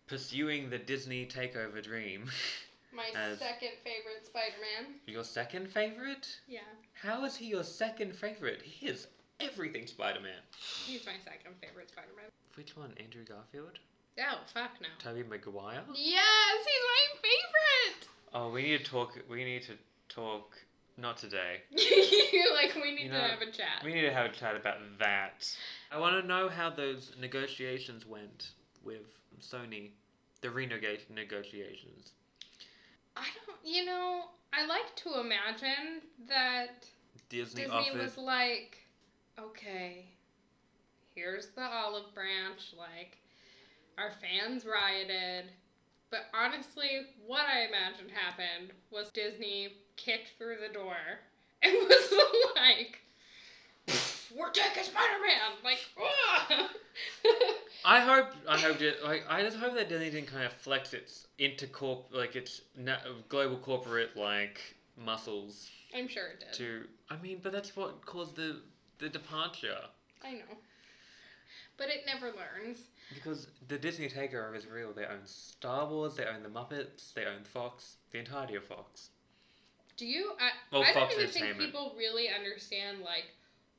pursuing 0.07 0.69
the 0.69 0.79
Disney 0.79 1.27
takeover 1.27 1.83
dream. 1.83 2.27
my 2.93 3.07
As- 3.15 3.39
second 3.39 3.71
favorite 3.83 4.27
Spider-Man. 4.27 4.95
your 5.07 5.25
second 5.25 5.69
favorite? 5.73 6.29
Yeah, 6.47 6.61
How 6.93 7.25
is 7.25 7.35
he 7.37 7.47
your 7.47 7.65
second 7.65 8.15
favorite? 8.15 8.61
He 8.63 8.87
is 8.89 9.07
everything 9.43 9.87
Spider 9.87 10.21
Man. 10.21 10.41
he's 10.87 11.05
my 11.07 11.13
second 11.25 11.55
favorite 11.61 11.91
Spider-Man. 11.91 12.31
Which 12.55 12.77
one? 12.77 12.93
Andrew 13.03 13.25
Garfield? 13.25 13.79
Oh 14.19 14.39
fuck 14.53 14.73
no. 14.81 14.89
Tobey 14.99 15.23
Maguire? 15.23 15.83
Yes, 15.95 16.59
he's 16.65 16.85
my 16.91 17.21
favorite. 17.23 18.09
Oh, 18.35 18.51
we 18.51 18.63
need 18.63 18.85
to 18.85 18.91
talk. 18.91 19.19
We 19.31 19.45
need 19.45 19.63
to 19.63 19.75
talk 20.09 20.55
not 20.97 21.17
today. 21.17 21.63
Like, 22.55 22.75
we 22.77 22.95
need 22.95 23.05
You 23.05 23.11
to 23.11 23.19
have 23.19 23.41
a 23.41 23.51
chat. 23.51 23.83
We 23.85 23.93
need 23.95 24.03
to 24.03 24.13
have 24.13 24.27
a 24.27 24.35
chat 24.35 24.55
about 24.57 24.77
that. 24.99 25.49
I 25.91 25.99
want 25.99 26.21
to 26.21 26.27
know 26.27 26.49
how 26.49 26.71
those 26.71 27.13
negotiations 27.19 28.07
went 28.07 28.51
with 28.85 29.03
Sony, 29.41 29.91
the 30.43 30.49
renegate 30.49 31.11
negotiations. 31.11 32.13
I 33.17 33.25
don't, 33.47 33.59
you 33.65 33.85
know, 33.85 34.27
I 34.53 34.67
like 34.67 34.95
to 34.97 35.21
imagine 35.21 36.03
that 36.29 36.87
Disney, 37.31 37.63
Disney 37.63 37.91
was 37.99 38.17
like, 38.17 38.79
okay, 39.39 40.07
here's 41.15 41.49
the 41.49 41.63
olive 41.63 42.15
branch. 42.15 42.75
Like, 42.77 43.19
our 43.99 44.13
fans 44.21 44.65
rioted. 44.65 45.51
But 46.11 46.27
honestly, 46.35 47.07
what 47.27 47.47
I 47.47 47.67
imagined 47.67 48.11
happened 48.11 48.73
was 48.91 49.09
Disney 49.11 49.69
kicked 49.97 50.37
through 50.37 50.57
the 50.67 50.73
door 50.73 50.97
and 51.63 51.73
was 51.75 52.13
like, 52.57 52.99
we're 54.37 54.51
taking 54.51 54.83
Spider-Man! 54.83 55.63
Like! 55.65 55.79
I 57.85 58.01
hope. 58.01 58.27
I 58.49 58.59
hope. 58.61 58.81
It, 58.81 59.03
like, 59.03 59.25
I 59.29 59.43
just 59.43 59.57
hope 59.57 59.75
that 59.75 59.89
Disney 59.89 60.11
didn't 60.11 60.29
kind 60.29 60.45
of 60.45 60.53
flex 60.53 60.93
its 60.93 61.27
intercorp, 61.39 62.05
like 62.11 62.37
its 62.37 62.61
na- 62.77 62.99
global 63.29 63.57
corporate 63.57 64.17
like 64.17 64.61
muscles 64.97 65.69
I'm 65.97 66.09
sure 66.09 66.29
it 66.29 66.41
did. 66.41 66.53
to. 66.55 66.85
I 67.11 67.21
mean, 67.23 67.41
but 67.43 67.53
that's 67.53 67.77
what 67.77 68.05
caused 68.07 68.37
the 68.37 68.61
the 69.03 69.09
departure. 69.09 69.81
I 70.25 70.35
know. 70.35 70.57
But 71.77 71.89
it 71.89 72.03
never 72.07 72.27
learns. 72.27 72.79
Because 73.13 73.49
the 73.67 73.77
Disney 73.77 74.09
takeover 74.09 74.57
is 74.57 74.67
real. 74.67 74.93
They 74.93 75.05
own 75.05 75.27
Star 75.27 75.89
Wars, 75.89 76.15
they 76.15 76.25
own 76.25 76.43
the 76.43 76.49
Muppets, 76.49 77.13
they 77.13 77.25
own 77.25 77.43
Fox, 77.43 77.97
the 78.13 78.19
entirety 78.21 78.55
of 78.55 78.65
Fox. 78.65 79.11
Do 79.97 80.07
you? 80.07 80.33
I, 80.41 80.51
Well, 80.71 80.85
I 80.85 80.93
don't 80.93 81.13
even 81.13 81.29
think 81.29 81.59
people 81.59 81.95
really 81.99 82.29
understand 82.29 83.01
like 83.01 83.25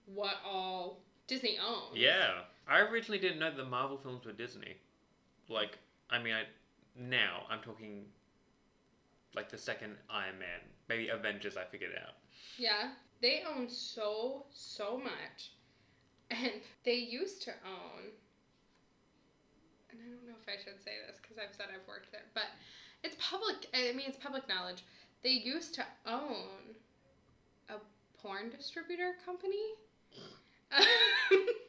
what 0.05 0.35
all 0.45 0.99
Disney 1.27 1.57
owns. 1.57 1.95
Yeah, 1.95 2.41
I 2.67 2.79
originally 2.81 3.19
didn't 3.19 3.39
know 3.39 3.55
the 3.55 3.63
Marvel 3.65 3.97
films 3.97 4.25
were 4.25 4.33
Disney. 4.33 4.75
Like, 5.49 5.77
I 6.09 6.21
mean, 6.21 6.33
I 6.33 6.43
now 6.99 7.43
I'm 7.49 7.61
talking 7.61 8.03
like 9.33 9.49
the 9.49 9.57
second 9.57 9.95
Iron 10.09 10.37
Man, 10.37 10.59
maybe 10.89 11.07
Avengers. 11.07 11.55
I 11.57 11.63
figured 11.63 11.91
out. 11.99 12.13
Yeah. 12.57 12.89
They 13.23 13.41
own 13.47 13.69
so 13.69 14.43
so 14.51 14.97
much, 14.97 15.53
and 16.29 16.51
they 16.83 16.95
used 16.95 17.41
to 17.43 17.51
own. 17.65 18.11
And 19.89 19.99
I 20.01 20.09
don't 20.09 20.27
know 20.27 20.35
if 20.45 20.49
I 20.49 20.57
should 20.61 20.83
say 20.83 20.91
this 21.07 21.15
because 21.21 21.37
I've 21.37 21.55
said 21.55 21.67
I've 21.73 21.87
worked 21.87 22.11
there, 22.11 22.25
but 22.33 22.47
it's 23.01 23.15
public. 23.19 23.69
I 23.73 23.93
mean, 23.93 24.09
it's 24.09 24.17
public 24.17 24.49
knowledge. 24.49 24.83
They 25.23 25.29
used 25.29 25.73
to 25.75 25.85
own 26.05 26.75
a 27.69 27.75
porn 28.21 28.49
distributor 28.49 29.15
company. 29.25 29.71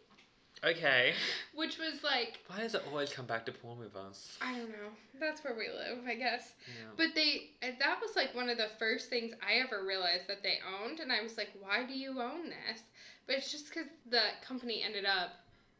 Okay, 0.64 1.12
Which 1.54 1.78
was 1.78 2.02
like 2.02 2.40
why 2.46 2.60
does 2.60 2.74
it 2.74 2.82
always 2.90 3.12
come 3.12 3.26
back 3.26 3.44
to 3.46 3.52
porn 3.52 3.78
with 3.78 3.94
us? 3.96 4.38
I 4.40 4.56
don't 4.56 4.70
know. 4.70 4.90
That's 5.20 5.44
where 5.44 5.54
we 5.54 5.68
live, 5.68 5.98
I 6.06 6.14
guess. 6.14 6.54
Yeah. 6.66 6.90
But 6.96 7.14
they, 7.14 7.50
uh, 7.62 7.72
that 7.78 8.00
was 8.00 8.16
like 8.16 8.34
one 8.34 8.48
of 8.48 8.56
the 8.56 8.68
first 8.78 9.10
things 9.10 9.34
I 9.46 9.54
ever 9.60 9.84
realized 9.84 10.26
that 10.28 10.42
they 10.42 10.58
owned, 10.82 11.00
and 11.00 11.12
I 11.12 11.22
was 11.22 11.36
like, 11.36 11.50
why 11.60 11.84
do 11.84 11.92
you 11.94 12.20
own 12.20 12.44
this? 12.48 12.82
But 13.26 13.36
it's 13.36 13.52
just 13.52 13.68
because 13.68 13.88
the 14.08 14.22
company 14.46 14.82
ended 14.82 15.04
up 15.04 15.30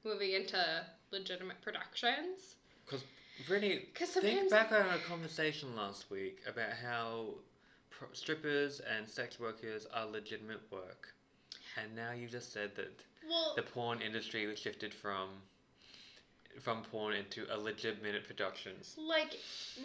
moving 0.04 0.32
into 0.32 0.84
legitimate 1.10 1.60
productions. 1.62 2.56
Brittany, 3.48 3.88
'Cause 3.94 4.10
think 4.10 4.48
back 4.48 4.70
on 4.70 4.86
our 4.86 4.98
conversation 4.98 5.74
last 5.74 6.08
week 6.08 6.38
about 6.46 6.72
how 6.72 7.34
pro- 7.90 8.12
strippers 8.12 8.78
and 8.80 9.08
sex 9.08 9.40
workers 9.40 9.86
are 9.86 10.06
legitimate 10.06 10.60
work, 10.70 11.12
and 11.80 11.94
now 11.94 12.12
you 12.12 12.28
just 12.28 12.52
said 12.52 12.70
that 12.76 12.92
Well, 13.28 13.54
the 13.56 13.62
porn 13.62 14.00
industry 14.00 14.46
was 14.46 14.58
shifted 14.58 14.92
from 14.94 15.28
from 16.60 16.82
porn 16.84 17.14
into 17.14 17.44
a 17.52 17.58
legitimate 17.58 18.24
productions. 18.26 18.94
like 18.96 19.37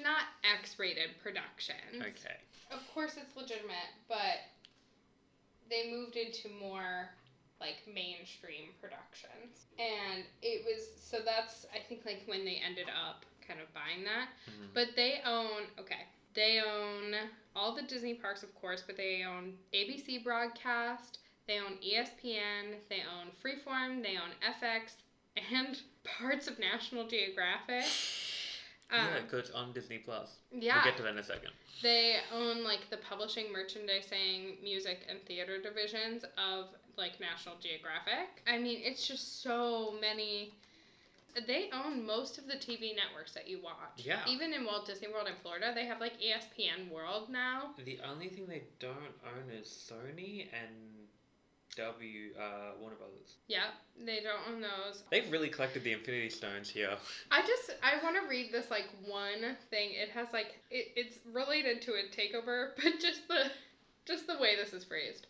not 0.04 0.22
X-rated 0.62 1.10
productions. 1.24 1.96
Okay. 2.00 2.38
Of 2.72 2.80
course, 2.94 3.18
it's 3.18 3.36
legitimate, 3.36 3.90
but 4.08 4.38
they 5.70 5.92
moved 5.92 6.16
into 6.16 6.50
more 6.62 7.10
like 7.60 7.78
mainstream 7.92 8.70
productions, 8.80 9.66
and 9.80 10.24
it 10.42 10.64
was 10.66 10.88
so 11.02 11.18
that's 11.26 11.66
I 11.74 11.80
think 11.88 12.06
like 12.06 12.22
when 12.28 12.46
they 12.46 12.62
ended 12.66 12.88
up 12.90 13.26
kind 13.46 13.60
of 13.60 13.74
buying 13.74 14.04
that. 14.06 14.30
Mhm. 14.48 14.74
But 14.74 14.96
they 14.96 15.22
own 15.26 15.64
okay. 15.80 16.06
They 16.36 16.62
own 16.62 17.16
all 17.56 17.74
the 17.76 17.82
Disney 17.82 18.14
parks, 18.14 18.44
of 18.44 18.54
course, 18.56 18.84
but 18.86 18.96
they 18.96 19.24
own 19.24 19.58
ABC 19.74 20.24
broadcast. 20.24 21.19
They 21.50 21.58
own 21.58 21.78
ESPN. 21.84 22.76
They 22.90 23.02
own 23.02 23.32
Freeform. 23.44 24.04
They 24.04 24.18
own 24.18 24.30
FX 24.46 24.94
and 25.52 25.82
parts 26.20 26.48
of 26.48 26.60
National 26.60 27.08
Geographic. 27.08 27.86
yeah, 28.92 29.18
Um, 29.18 29.24
because 29.24 29.50
on 29.50 29.74
Disney 29.74 29.98
Plus. 29.98 30.30
yeah. 30.52 30.76
We'll 30.76 30.84
get 30.84 30.98
to 30.98 31.04
that 31.04 31.14
in 31.14 31.18
a 31.18 31.24
second. 31.24 31.50
They 31.82 32.18
own 32.32 32.64
like 32.64 32.92
the 32.92 32.98
publishing, 32.98 33.52
merchandising, 33.52 34.58
music, 34.62 35.08
and 35.10 35.18
theater 35.26 35.60
divisions 35.60 36.24
of 36.38 36.68
like 36.98 37.20
National 37.20 37.56
Geographic. 37.60 38.44
I 38.46 38.60
mean, 38.60 38.82
it's 38.84 39.08
just 39.08 39.42
so 39.42 39.96
many. 40.00 40.54
They 41.48 41.72
own 41.74 42.06
most 42.06 42.38
of 42.38 42.46
the 42.46 42.56
TV 42.56 42.96
networks 42.96 43.32
that 43.34 43.48
you 43.48 43.60
watch. 43.64 43.98
Yeah. 43.98 44.20
Even 44.28 44.54
in 44.54 44.66
Walt 44.66 44.86
Disney 44.86 45.08
World 45.08 45.28
in 45.28 45.36
Florida, 45.42 45.72
they 45.74 45.86
have 45.86 46.00
like 46.00 46.14
ESPN 46.22 46.92
World 46.92 47.30
now. 47.30 47.72
The 47.84 47.98
only 48.08 48.30
thing 48.30 48.46
they 48.46 48.64
don't 48.80 49.16
own 49.26 49.50
is 49.52 49.68
Sony 49.68 50.48
and 50.54 51.09
W 51.80 52.30
uh, 52.40 52.72
Warner 52.80 52.96
Brothers. 52.96 53.38
Yep, 53.48 53.62
they 54.06 54.20
don't 54.22 54.54
own 54.54 54.62
those. 54.62 55.04
They've 55.12 55.32
really 55.32 55.50
collected 55.50 55.84
the 55.84 55.94
Infinity 55.94 56.30
Stones 56.30 56.70
here. 56.70 56.92
I 57.32 57.42
just 57.42 57.72
I 57.82 58.04
want 58.04 58.16
to 58.22 58.28
read 58.30 58.52
this 58.52 58.70
like 58.70 58.90
one 59.06 59.58
thing. 59.70 59.92
It 59.94 60.10
has 60.10 60.28
like 60.34 60.60
it, 60.70 60.92
it's 60.96 61.18
related 61.32 61.82
to 61.84 61.94
a 61.94 62.04
takeover, 62.16 62.70
but 62.76 63.00
just 63.00 63.28
the 63.28 63.52
just 64.06 64.28
the 64.28 64.38
way 64.38 64.56
this 64.56 64.74
is 64.74 64.84
phrased. 64.84 65.28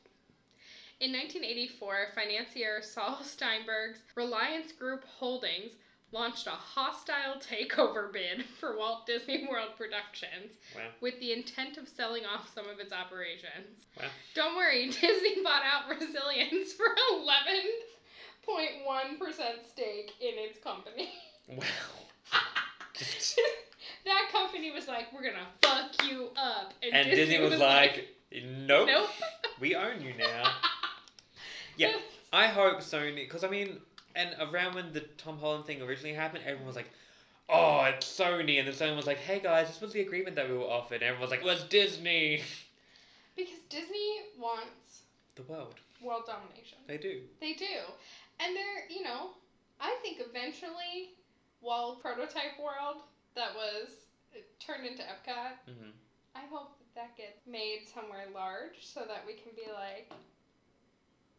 In 1.00 1.14
1984, 1.14 2.08
financier 2.14 2.82
Saul 2.82 3.20
Steinberg's 3.24 4.00
Reliance 4.16 4.74
Group 4.74 5.06
Holdings 5.06 5.72
launched 6.12 6.48
a 6.48 6.52
hostile 6.52 7.36
takeover 7.40 8.12
bid 8.12 8.44
for 8.60 8.76
Walt 8.78 9.06
Disney 9.06 9.48
World 9.50 9.72
Productions 9.78 10.54
Wow. 10.76 10.82
with 11.02 11.20
the 11.20 11.32
intent 11.34 11.78
of 11.78 11.88
selling 11.88 12.26
off 12.26 12.52
some 12.54 12.68
of 12.68 12.80
its 12.80 12.92
operations. 12.94 13.86
Wow. 13.98 14.06
Don't 14.36 14.56
worry, 14.56 14.88
Disney 15.02 15.44
bought 15.44 15.64
out 15.64 15.90
Resilience 15.90 16.74
for 16.74 16.86
11.1% 18.48 19.66
stake 19.72 20.14
in 20.20 20.34
its 20.38 20.60
company. 20.64 21.10
Wow. 21.48 21.66
that 24.06 24.30
company 24.32 24.72
was 24.72 24.88
like, 24.88 25.12
we're 25.14 25.24
gonna 25.24 25.48
fuck 25.62 26.08
you 26.08 26.30
up. 26.38 26.74
and 26.84 27.10
Disney 27.12 27.40
was 27.40 27.58
like, 27.60 28.08
nope, 28.44 28.88
nope. 28.88 29.10
we 29.60 29.76
own 29.76 30.02
you 30.02 30.14
now. 30.18 30.44
Yeah, 31.78 31.94
I 32.34 32.48
hope 32.48 32.80
Sony, 32.80 33.16
because 33.16 33.44
I 33.44 33.48
mean, 33.50 33.80
and 34.16 34.36
around 34.40 34.74
when 34.76 34.92
the 34.92 35.02
Tom 35.18 35.38
Holland 35.38 35.66
thing 35.66 35.82
originally 35.82 36.14
happened, 36.16 36.44
everyone 36.46 36.68
was 36.68 36.76
like, 36.76 36.90
oh, 37.50 37.84
it's 37.84 38.08
Sony. 38.08 38.60
And 38.60 38.68
then 38.68 38.74
Sony 38.76 38.96
was 38.96 39.08
like, 39.08 39.20
hey 39.20 39.40
guys, 39.40 39.68
this 39.68 39.82
was 39.82 39.92
the 39.92 40.02
agreement 40.02 40.36
that 40.36 40.48
we 40.48 40.54
were 40.54 40.66
offered. 40.66 40.96
And 40.96 41.04
everyone 41.04 41.22
was 41.22 41.32
like, 41.32 41.42
well, 41.42 41.54
it's 41.54 41.64
Disney. 41.64 42.42
Because 43.36 43.60
Disney 43.70 44.22
wants 44.38 45.04
The 45.36 45.44
world. 45.44 45.76
world 46.02 46.26
domination. 46.26 46.78
They 46.88 46.98
do. 46.98 47.22
They 47.40 47.54
do. 47.54 47.94
And 48.40 48.56
they're, 48.56 48.84
you 48.90 49.02
know, 49.02 49.32
I 49.80 49.96
think 50.02 50.20
eventually, 50.20 51.10
while 51.62 51.94
Prototype 51.94 52.58
World, 52.58 52.98
that 53.36 53.54
was 53.54 53.90
turned 54.60 54.86
into 54.86 55.04
Epcot, 55.04 55.54
hmm 55.66 55.90
I 56.36 56.46
hope 56.46 56.70
that 56.78 56.94
that 56.96 57.16
gets 57.16 57.46
made 57.48 57.80
somewhere 57.84 58.26
large 58.28 58.86
so 58.86 59.06
that 59.08 59.26
we 59.26 59.34
can 59.34 59.52
be 59.56 59.68
like, 59.72 60.06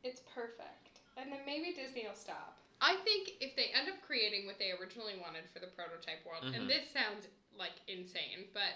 it's 0.02 0.20
perfect. 0.20 1.00
And 1.16 1.30
then 1.32 1.44
maybe 1.44 1.72
Disney 1.72 2.06
will 2.06 2.14
stop. 2.14 2.59
I 2.80 2.96
think 3.04 3.32
if 3.40 3.54
they 3.56 3.66
end 3.74 3.88
up 3.88 4.00
creating 4.06 4.46
what 4.46 4.58
they 4.58 4.72
originally 4.72 5.14
wanted 5.20 5.44
for 5.52 5.58
the 5.60 5.66
prototype 5.68 6.24
world, 6.24 6.44
Mhm. 6.44 6.54
and 6.56 6.70
this 6.70 6.90
sounds 6.92 7.26
like 7.56 7.72
insane, 7.88 8.48
but 8.54 8.72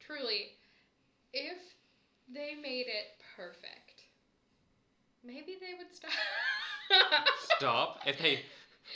truly, 0.00 0.56
if 1.32 1.58
they 2.28 2.54
made 2.54 2.86
it 2.86 3.20
perfect, 3.36 4.04
maybe 5.22 5.56
they 5.60 5.74
would 5.74 5.94
stop. 5.94 6.12
Stop. 7.56 8.00
If 8.06 8.18
they, 8.18 8.44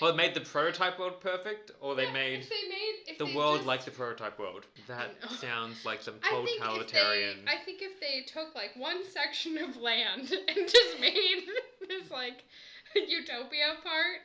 well, 0.01 0.15
made 0.15 0.35
the 0.35 0.41
prototype 0.41 0.99
world 0.99 1.21
perfect, 1.21 1.73
or 1.81 1.95
they 1.95 2.05
Yeah, 2.05 2.13
made 2.13 2.41
if 2.41 2.49
they 2.49 2.69
made 2.69 3.19
the 3.19 3.37
world 3.37 3.59
just- 3.59 3.67
like 3.67 3.85
the 3.85 3.91
prototype 3.91 4.39
world. 4.39 4.67
That 4.87 5.11
sounds 5.41 5.85
like 5.85 6.03
some 6.03 6.19
I 6.23 6.31
think 6.45 6.61
totalitarian. 6.63 7.45
they, 7.45 7.53
I 7.53 7.59
think 7.59 7.83
if 7.83 7.99
they 8.01 8.23
took 8.23 8.55
like 8.55 8.75
one 8.77 9.05
section 9.05 9.59
of 9.59 9.77
land 9.77 10.31
and 10.49 10.69
just 10.69 10.99
made 11.01 11.49
this 11.89 12.11
like 12.11 12.45
utopia 12.95 13.77
part, 13.83 14.21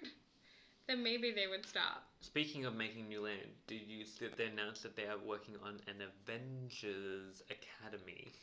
then 0.88 1.04
maybe 1.04 1.32
they 1.32 1.48
would 1.48 1.66
stop. 1.68 2.04
Speaking 2.22 2.66
of 2.66 2.76
making 2.76 3.08
new 3.08 3.22
land, 3.22 3.48
did 3.68 3.88
you 3.88 4.06
see 4.06 4.26
that 4.26 4.38
they 4.38 4.46
announced 4.46 4.84
that 4.84 4.96
they 4.96 5.08
are 5.08 5.18
working 5.18 5.56
on 5.64 5.80
an 5.88 6.02
Avengers 6.02 7.42
Academy 7.50 8.34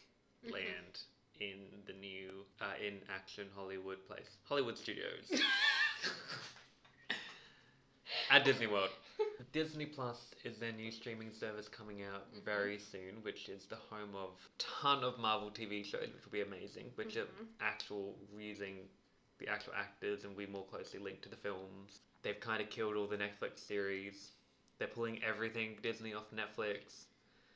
Mhm. 0.45 0.53
land? 0.53 1.01
in 1.41 1.83
the 1.87 1.93
new 1.95 2.47
uh, 2.61 2.75
in 2.81 3.03
action 3.09 3.49
Hollywood 3.57 3.99
place, 4.07 4.37
Hollywood 4.45 4.79
Studios 4.79 5.33
at 8.31 8.45
Disney 8.45 8.67
World. 8.69 8.91
Disney 9.53 9.87
Plus 9.87 10.19
is 10.45 10.59
their 10.59 10.71
new 10.73 10.93
streaming 10.93 11.33
service 11.33 11.69
coming 11.69 12.03
out 12.03 12.31
Mhm. 12.33 12.43
very 12.45 12.79
soon, 12.79 13.21
which 13.23 13.49
is 13.49 13.67
the 13.67 13.77
home 13.77 14.15
of 14.15 14.31
ton 14.59 15.03
of 15.03 15.19
Marvel 15.19 15.51
TV 15.51 15.83
shows, 15.83 16.09
which 16.13 16.25
will 16.25 16.31
be 16.33 16.43
amazing, 16.43 16.93
which 16.95 17.17
are 17.17 17.27
Mhm. 17.27 17.49
actual 17.61 18.17
using 18.39 18.89
the 19.39 19.49
actual 19.49 19.73
actors 19.79 20.25
and 20.25 20.37
we 20.37 20.47
more 20.47 20.65
closely 20.65 20.99
linked 21.01 21.23
to 21.23 21.29
the 21.29 21.37
films. 21.37 22.01
They've 22.23 22.39
kind 22.41 22.63
of 22.63 22.71
killed 22.71 22.97
all 22.97 23.07
the 23.07 23.17
Netflix 23.17 23.59
series. 23.67 24.31
They're 24.79 24.89
pulling 24.89 25.21
everything 25.23 25.77
Disney 25.83 26.15
off 26.15 26.25
Netflix. 26.35 27.05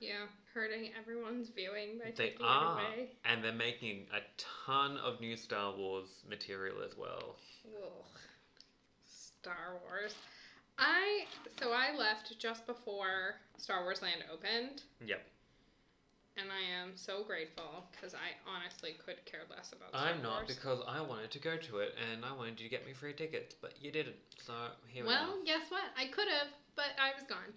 Yeah, 0.01 0.27
hurting 0.55 0.91
everyone's 1.01 1.49
viewing 1.49 1.99
by 1.99 2.13
They 2.17 2.29
taking 2.31 2.47
are, 2.47 2.81
it 2.81 2.85
away. 2.99 3.09
and 3.25 3.43
they're 3.43 3.53
making 3.53 4.07
a 4.15 4.21
ton 4.67 4.97
of 4.99 5.21
new 5.21 5.37
Star 5.37 5.75
Wars 5.77 6.09
material 6.29 6.77
as 6.85 6.97
well. 6.97 7.37
Ugh. 7.67 8.05
Star 9.05 9.79
Wars. 9.85 10.15
I 10.79 11.25
so 11.61 11.73
I 11.73 11.97
left 11.97 12.39
just 12.39 12.67
before 12.67 13.35
Star 13.57 13.83
Wars 13.83 14.01
Land 14.03 14.23
opened, 14.33 14.83
Yep. 15.05 15.21
And 16.41 16.49
I 16.53 16.83
am 16.83 16.93
so 16.97 17.23
grateful 17.25 17.85
because 17.93 18.15
I 18.15 18.37
honestly 18.49 18.97
could 19.05 19.25
care 19.25 19.41
less 19.51 19.73
about. 19.73 19.91
Star 19.91 20.09
I'm 20.09 20.23
not 20.23 20.43
Wars. 20.45 20.55
because 20.57 20.81
I 20.87 21.01
wanted 21.01 21.31
to 21.33 21.39
go 21.39 21.57
to 21.57 21.79
it 21.79 21.95
and 22.13 22.25
I 22.25 22.33
wanted 22.33 22.61
you 22.61 22.69
to 22.69 22.71
get 22.71 22.87
me 22.87 22.93
free 22.93 23.13
tickets, 23.13 23.55
but 23.61 23.75
you 23.81 23.91
didn't. 23.91 24.17
So 24.45 24.53
here 24.87 25.03
we 25.05 25.09
Well, 25.09 25.31
are. 25.41 25.45
guess 25.45 25.71
what? 25.71 25.85
I 25.97 26.07
could 26.07 26.29
have, 26.29 26.49
but 26.77 26.87
I 27.01 27.13
was 27.15 27.25
gone. 27.29 27.53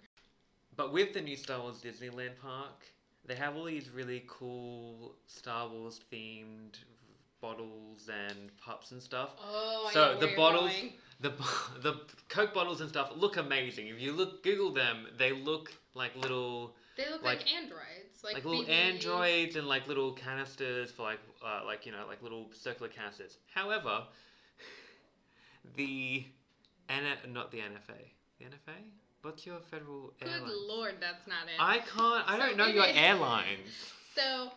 But 0.76 0.92
with 0.92 1.12
the 1.12 1.20
new 1.20 1.36
Star 1.36 1.60
Wars 1.60 1.80
Disneyland 1.82 2.38
park, 2.40 2.84
they 3.26 3.34
have 3.34 3.56
all 3.56 3.64
these 3.64 3.90
really 3.90 4.24
cool 4.26 5.14
Star 5.26 5.68
Wars 5.68 6.00
themed 6.12 6.74
bottles 7.40 8.08
and 8.08 8.56
pups 8.58 8.92
and 8.92 9.02
stuff. 9.02 9.30
Oh, 9.40 9.86
I 9.88 9.92
So, 9.92 10.00
know 10.00 10.08
where 10.12 10.20
the 10.20 10.26
you're 10.28 10.36
bottles- 10.36 10.70
going. 10.72 10.92
The 11.20 11.30
the 11.82 12.00
Coke 12.28 12.52
bottles 12.54 12.80
and 12.80 12.88
stuff 12.88 13.12
look 13.14 13.36
amazing. 13.36 13.86
If 13.88 14.00
you 14.00 14.12
look 14.12 14.42
Google 14.42 14.72
them, 14.72 15.06
they 15.18 15.30
look 15.32 15.72
like 15.94 16.16
little 16.16 16.74
They 16.96 17.08
look 17.10 17.22
like, 17.22 17.38
like- 17.40 17.52
androids, 17.52 18.01
like, 18.22 18.34
like, 18.34 18.44
little 18.44 18.64
BB. 18.64 18.68
androids 18.68 19.56
and 19.56 19.66
like 19.66 19.86
little 19.88 20.12
canisters 20.12 20.90
for 20.90 21.02
like 21.02 21.18
uh, 21.44 21.62
like 21.66 21.86
you 21.86 21.92
know 21.92 22.04
like 22.08 22.22
little 22.22 22.48
circular 22.52 22.88
canisters. 22.88 23.38
However, 23.54 24.04
the 25.76 26.24
N 26.88 27.02
not 27.32 27.50
the 27.50 27.58
NFA. 27.58 27.98
The 28.38 28.44
NFA? 28.46 28.76
What's 29.22 29.46
your 29.46 29.60
federal 29.70 30.12
Good 30.20 30.42
lord, 30.68 30.94
that's 31.00 31.26
not 31.28 31.44
it. 31.46 31.60
I 31.60 31.78
can't. 31.78 32.28
I 32.28 32.38
So 32.38 32.46
don't 32.46 32.56
know 32.56 32.66
your 32.66 32.86
is- 32.86 32.96
airlines. 32.96 33.68
So 34.14 34.50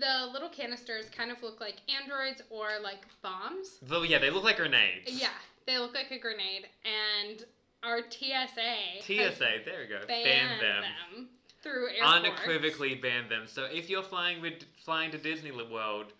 the 0.00 0.30
little 0.32 0.48
canisters 0.48 1.10
kind 1.10 1.30
of 1.30 1.42
look 1.42 1.60
like 1.60 1.74
androids 2.00 2.40
or 2.48 2.68
like 2.82 3.00
bombs. 3.20 3.78
Well, 3.90 4.06
yeah, 4.06 4.16
they 4.18 4.30
look 4.30 4.42
like 4.42 4.56
grenades. 4.56 5.04
Yeah, 5.20 5.28
they 5.66 5.76
look 5.78 5.92
like 5.94 6.10
a 6.10 6.18
grenade, 6.18 6.66
and 6.82 7.44
our 7.82 7.98
TSA 8.00 9.02
TSA. 9.02 9.36
There 9.66 9.80
we 9.82 9.86
go. 9.86 10.06
banned 10.08 10.24
Ban 10.24 10.60
them. 10.60 10.82
them. 11.14 11.28
Through 11.62 11.88
airports. 11.88 12.26
Unequivocally 12.26 12.94
ban 12.94 13.28
them. 13.28 13.44
So 13.46 13.64
if 13.64 13.88
you're 13.88 14.02
flying 14.02 14.40
with 14.40 14.64
flying 14.84 15.10
to 15.12 15.18
Disney 15.18 15.52
World, 15.52 16.12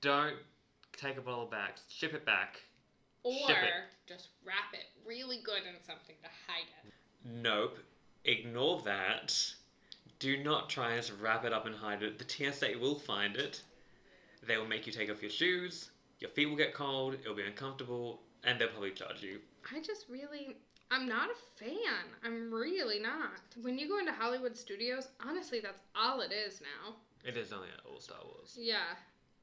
don't 0.00 0.36
take 0.96 1.18
a 1.18 1.20
bottle 1.20 1.46
back. 1.46 1.76
Ship 1.88 2.14
it 2.14 2.24
back. 2.24 2.60
or 3.22 3.32
ship 3.46 3.56
it. 3.62 4.08
just 4.08 4.28
wrap 4.44 4.72
it 4.72 4.86
really 5.06 5.40
good 5.44 5.58
in 5.58 5.74
something 5.86 6.16
to 6.22 6.28
hide 6.46 6.66
it. 6.84 6.92
Nope. 7.24 7.78
Ignore 8.24 8.82
that. 8.82 9.34
Do 10.18 10.42
not 10.42 10.68
try 10.68 10.94
and 10.94 11.10
wrap 11.20 11.44
it 11.44 11.52
up 11.52 11.66
and 11.66 11.74
hide 11.74 12.02
it. 12.02 12.18
The 12.18 12.52
TSA 12.52 12.78
will 12.80 12.98
find 12.98 13.36
it. 13.36 13.62
They 14.46 14.56
will 14.56 14.66
make 14.66 14.86
you 14.86 14.92
take 14.92 15.10
off 15.10 15.22
your 15.22 15.30
shoes. 15.30 15.90
Your 16.20 16.30
feet 16.30 16.46
will 16.46 16.56
get 16.56 16.74
cold. 16.74 17.14
It'll 17.14 17.36
be 17.36 17.44
uncomfortable, 17.44 18.20
and 18.44 18.60
they'll 18.60 18.68
probably 18.68 18.90
charge 18.90 19.22
you. 19.22 19.38
I 19.72 19.80
just 19.80 20.08
really. 20.08 20.56
I'm 20.90 21.08
not 21.08 21.28
a 21.30 21.62
fan. 21.64 22.04
I'm 22.24 22.52
really 22.52 22.98
not. 22.98 23.40
When 23.60 23.78
you 23.78 23.88
go 23.88 23.98
into 23.98 24.12
Hollywood 24.12 24.56
studios, 24.56 25.08
honestly, 25.26 25.60
that's 25.60 25.80
all 25.94 26.20
it 26.20 26.32
is 26.32 26.60
now. 26.60 26.94
It 27.24 27.36
is 27.36 27.52
only 27.52 27.68
at 27.68 27.84
all 27.90 28.00
Star 28.00 28.18
Wars. 28.24 28.56
Yeah. 28.58 28.96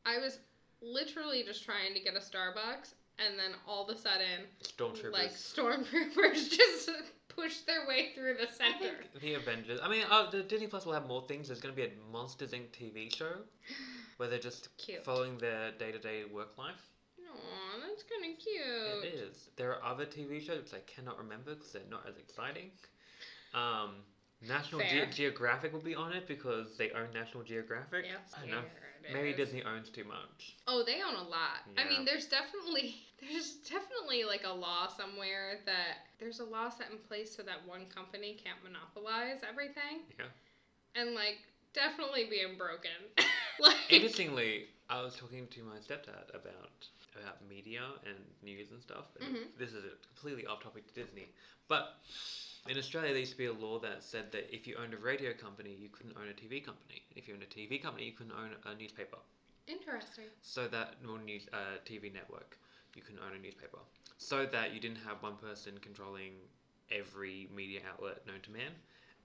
I 0.05 0.17
was 0.19 0.39
literally 0.81 1.43
just 1.43 1.63
trying 1.63 1.93
to 1.93 1.99
get 1.99 2.15
a 2.15 2.19
Starbucks, 2.19 2.93
and 3.19 3.37
then 3.37 3.51
all 3.67 3.87
of 3.87 3.95
a 3.95 3.99
sudden, 3.99 4.45
Stormtroopers. 4.63 5.11
like, 5.11 5.31
stormtroopers 5.31 6.49
just 6.57 6.89
push 7.27 7.59
their 7.61 7.87
way 7.87 8.09
through 8.15 8.35
the 8.35 8.47
center. 8.51 8.95
the 9.21 9.33
Avengers. 9.35 9.79
I 9.83 9.89
mean, 9.89 10.03
uh, 10.09 10.29
the 10.29 10.41
Disney 10.43 10.67
Plus 10.67 10.85
will 10.85 10.93
have 10.93 11.07
more 11.07 11.23
things. 11.27 11.47
There's 11.47 11.59
going 11.61 11.75
to 11.75 11.79
be 11.79 11.87
a 11.87 11.91
Monsters 12.11 12.51
Inc. 12.51 12.67
TV 12.71 13.13
show 13.15 13.33
where 14.17 14.29
they're 14.29 14.39
just 14.39 14.69
Cute. 14.77 15.03
following 15.03 15.37
their 15.37 15.71
day-to-day 15.77 16.23
work 16.31 16.57
life. 16.57 16.89
Aw, 17.37 17.79
that's 17.87 18.03
kind 18.03 18.33
of 18.33 18.39
cute. 18.39 19.03
It 19.03 19.15
is. 19.15 19.49
There 19.57 19.73
are 19.73 19.83
other 19.83 20.05
TV 20.05 20.39
shows 20.39 20.73
I 20.73 20.79
cannot 20.89 21.17
remember 21.17 21.55
because 21.55 21.71
they're 21.71 21.81
not 21.89 22.05
as 22.07 22.17
exciting. 22.17 22.71
Um, 23.53 24.03
National 24.41 24.81
Ge- 24.81 25.15
Geographic 25.15 25.73
will 25.73 25.79
be 25.79 25.95
on 25.95 26.13
it 26.13 26.27
because 26.27 26.77
they 26.77 26.91
own 26.91 27.07
National 27.13 27.43
Geographic. 27.43 28.05
Yeah, 28.05 28.17
I 28.41 28.45
know. 28.47 28.61
Maybe 29.11 29.29
is. 29.29 29.37
Disney 29.37 29.63
owns 29.63 29.89
too 29.89 30.03
much. 30.03 30.55
Oh, 30.67 30.83
they 30.85 31.01
own 31.01 31.15
a 31.15 31.29
lot. 31.29 31.63
I 31.77 31.87
mean, 31.87 32.05
there's 32.05 32.25
definitely 32.25 32.95
there's 33.21 33.55
definitely 33.69 34.23
like 34.23 34.43
a 34.45 34.53
law 34.53 34.87
somewhere 34.87 35.59
that 35.65 36.09
there's 36.19 36.39
a 36.39 36.45
law 36.45 36.69
set 36.69 36.91
in 36.91 36.97
place 37.07 37.35
so 37.35 37.43
that 37.43 37.65
one 37.65 37.85
company 37.93 38.37
can't 38.43 38.57
monopolize 38.63 39.41
everything. 39.47 40.03
Yeah. 40.19 40.25
And 40.95 41.13
like 41.13 41.37
definitely 41.73 42.25
being 42.29 42.57
broken. 42.57 42.91
like 43.59 43.75
Interestingly, 43.89 44.65
I 44.89 45.01
was 45.01 45.15
talking 45.15 45.47
to 45.47 45.63
my 45.63 45.77
stepdad 45.77 46.29
about 46.33 46.87
about 47.15 47.47
media 47.47 47.83
and 48.05 48.17
news 48.43 48.71
and 48.71 48.81
stuff. 48.81 49.05
And 49.19 49.29
Mhm. 49.29 49.49
This 49.57 49.73
is 49.73 49.83
a 49.85 49.95
completely 50.07 50.45
off 50.45 50.61
topic 50.63 50.87
to 50.87 50.93
Disney, 50.93 51.31
but 51.67 51.97
in 52.67 52.77
Australia 52.77 53.11
there 53.11 53.19
used 53.19 53.31
to 53.33 53.37
be 53.37 53.45
a 53.45 53.53
law 53.53 53.79
that 53.79 54.03
said 54.03 54.31
that 54.31 54.53
if 54.53 54.67
you 54.67 54.75
owned 54.75 54.93
a 54.93 54.97
radio 54.97 55.33
company, 55.33 55.73
you 55.73 55.89
couldn't 55.89 56.17
own 56.17 56.27
a 56.27 56.33
TV 56.33 56.61
company. 56.61 57.01
If 57.15 57.27
you 57.27 57.33
owned 57.33 57.43
a 57.43 57.47
TV 57.47 57.77
company, 57.79 58.05
you 58.05 58.11
couldn't 58.13 58.33
own 58.33 58.55
a 58.65 58.75
newspaper. 58.75 59.17
interesting. 59.67 60.29
So 60.41 60.67
that 60.67 60.95
well, 61.05 61.17
news 61.17 61.47
uh, 61.53 61.77
TV 61.85 62.09
network, 62.09 62.57
you 62.95 63.01
couldn't 63.01 63.21
own 63.21 63.33
a 63.35 63.39
newspaper. 63.39 63.79
So 64.17 64.45
that 64.45 64.71
you 64.73 64.79
didn't 64.79 64.99
have 64.99 65.21
one 65.21 65.35
person 65.37 65.77
controlling 65.79 66.33
every 66.91 67.47
media 67.53 67.81
outlet 67.89 68.25
known 68.25 68.41
to 68.43 68.51
man, 68.51 68.73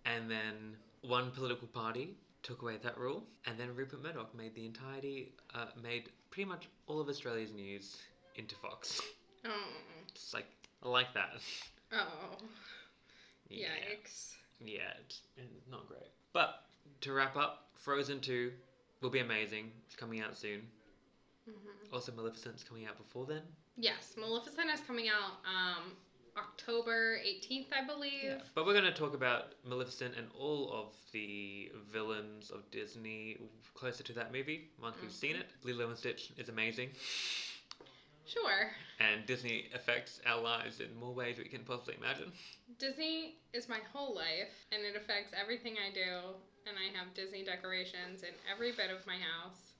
and 0.04 0.30
then 0.30 0.76
one 1.02 1.30
political 1.30 1.68
party 1.68 2.16
took 2.42 2.62
away 2.62 2.76
that 2.82 2.98
rule, 2.98 3.24
and 3.46 3.58
then 3.58 3.74
Rupert 3.74 4.02
Murdoch 4.02 4.34
made 4.34 4.54
the 4.54 4.64
entirety, 4.66 5.32
uh, 5.54 5.66
made 5.82 6.08
pretty 6.30 6.48
much 6.48 6.68
all 6.86 7.00
of 7.00 7.08
Australia's 7.08 7.52
news 7.52 7.96
into 8.36 8.54
Fox. 8.56 9.00
Oh. 9.44 9.50
It's 10.08 10.34
like 10.34 10.46
I 10.82 10.88
like 10.88 11.12
that. 11.14 11.30
Oh. 11.92 12.36
Yeah, 13.48 13.68
Yikes. 13.68 14.34
yeah, 14.60 14.92
it's, 15.04 15.22
it's 15.36 15.68
not 15.70 15.88
great. 15.88 16.10
But 16.32 16.62
to 17.00 17.12
wrap 17.12 17.36
up, 17.36 17.68
Frozen 17.74 18.20
Two 18.20 18.52
will 19.00 19.10
be 19.10 19.20
amazing. 19.20 19.70
It's 19.86 19.96
coming 19.96 20.20
out 20.20 20.36
soon. 20.36 20.62
hmm 21.46 21.52
Also, 21.92 22.12
Maleficent's 22.12 22.62
coming 22.62 22.86
out 22.86 22.96
before 22.96 23.26
then. 23.26 23.42
Yes, 23.76 24.14
Maleficent 24.18 24.70
is 24.72 24.80
coming 24.80 25.08
out 25.08 25.38
um 25.44 25.92
October 26.36 27.18
18th, 27.18 27.66
I 27.72 27.86
believe. 27.86 28.24
Yeah, 28.24 28.38
but 28.54 28.66
we're 28.66 28.72
going 28.72 28.84
to 28.84 28.92
talk 28.92 29.14
about 29.14 29.54
Maleficent 29.64 30.14
and 30.16 30.28
all 30.38 30.70
of 30.72 30.94
the 31.12 31.70
villains 31.92 32.50
of 32.50 32.70
Disney 32.70 33.38
closer 33.74 34.02
to 34.04 34.12
that 34.14 34.32
movie 34.32 34.70
once 34.80 34.96
we've 35.00 35.12
seen 35.12 35.32
mm-hmm. 35.32 35.40
it. 35.42 35.48
Lilo 35.64 35.88
and 35.88 35.98
Stitch 35.98 36.30
is 36.36 36.48
amazing, 36.48 36.90
Sure. 38.26 38.70
and 39.00 39.26
Disney 39.26 39.66
affects 39.74 40.20
our 40.26 40.40
lives 40.40 40.80
in 40.80 40.94
more 40.98 41.12
ways 41.12 41.38
we 41.38 41.44
can 41.44 41.64
possibly 41.64 41.96
imagine. 41.96 42.30
Disney 42.78 43.36
is 43.52 43.68
my 43.68 43.78
whole 43.92 44.14
life, 44.14 44.52
and 44.70 44.82
it 44.82 44.96
affects 44.96 45.34
everything 45.40 45.76
I 45.84 45.92
do. 45.92 46.34
And 46.66 46.76
I 46.76 46.96
have 46.96 47.14
Disney 47.14 47.42
decorations 47.42 48.22
in 48.22 48.34
every 48.52 48.72
bit 48.72 48.90
of 48.90 49.06
my 49.06 49.14
house. 49.14 49.72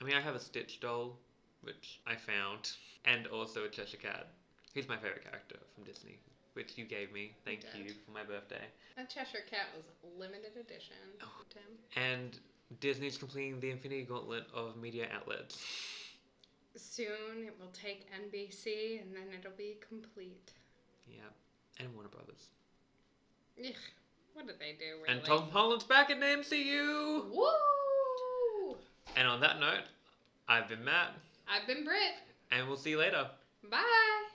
I 0.00 0.04
mean, 0.04 0.14
I 0.14 0.20
have 0.20 0.34
a 0.34 0.40
Stitch 0.40 0.80
doll, 0.80 1.16
which 1.62 2.00
I 2.06 2.16
found, 2.16 2.72
and 3.04 3.26
also 3.28 3.64
a 3.64 3.68
Cheshire 3.68 3.96
Cat. 3.96 4.26
He's 4.76 4.88
my 4.88 4.96
favorite 4.96 5.24
character 5.24 5.56
from 5.74 5.84
Disney, 5.84 6.18
which 6.52 6.76
you 6.76 6.84
gave 6.84 7.10
me. 7.10 7.32
Thank 7.46 7.62
did. 7.62 7.70
you 7.82 7.94
for 8.04 8.10
my 8.12 8.22
birthday. 8.22 8.60
That 8.94 9.08
Cheshire 9.08 9.38
Cat 9.48 9.68
was 9.74 9.86
limited 10.18 10.52
edition. 10.60 10.96
Oh. 11.22 11.44
Tim. 11.48 11.62
And 11.96 12.38
Disney's 12.80 13.16
completing 13.16 13.58
the 13.58 13.70
Infinity 13.70 14.02
Gauntlet 14.02 14.44
of 14.52 14.76
media 14.76 15.06
outlets. 15.14 15.64
Soon 16.74 17.46
it 17.46 17.54
will 17.58 17.72
take 17.72 18.04
NBC, 18.12 19.00
and 19.00 19.16
then 19.16 19.28
it'll 19.40 19.56
be 19.56 19.78
complete. 19.88 20.52
Yeah, 21.08 21.20
and 21.80 21.94
Warner 21.94 22.10
Brothers. 22.10 22.50
Ugh, 23.58 23.72
what 24.34 24.46
did 24.46 24.58
they 24.58 24.72
do? 24.78 25.00
Really? 25.00 25.08
And 25.08 25.24
Tom 25.24 25.48
Holland's 25.50 25.84
back 25.84 26.10
in 26.10 26.20
the 26.20 26.26
MCU! 26.26 27.30
Woo! 27.34 28.76
And 29.16 29.26
on 29.26 29.40
that 29.40 29.58
note, 29.58 29.84
I've 30.50 30.68
been 30.68 30.84
Matt, 30.84 31.14
I've 31.48 31.66
been 31.66 31.82
Brit. 31.82 32.12
and 32.50 32.68
we'll 32.68 32.76
see 32.76 32.90
you 32.90 32.98
later. 32.98 33.26
Bye. 33.70 34.25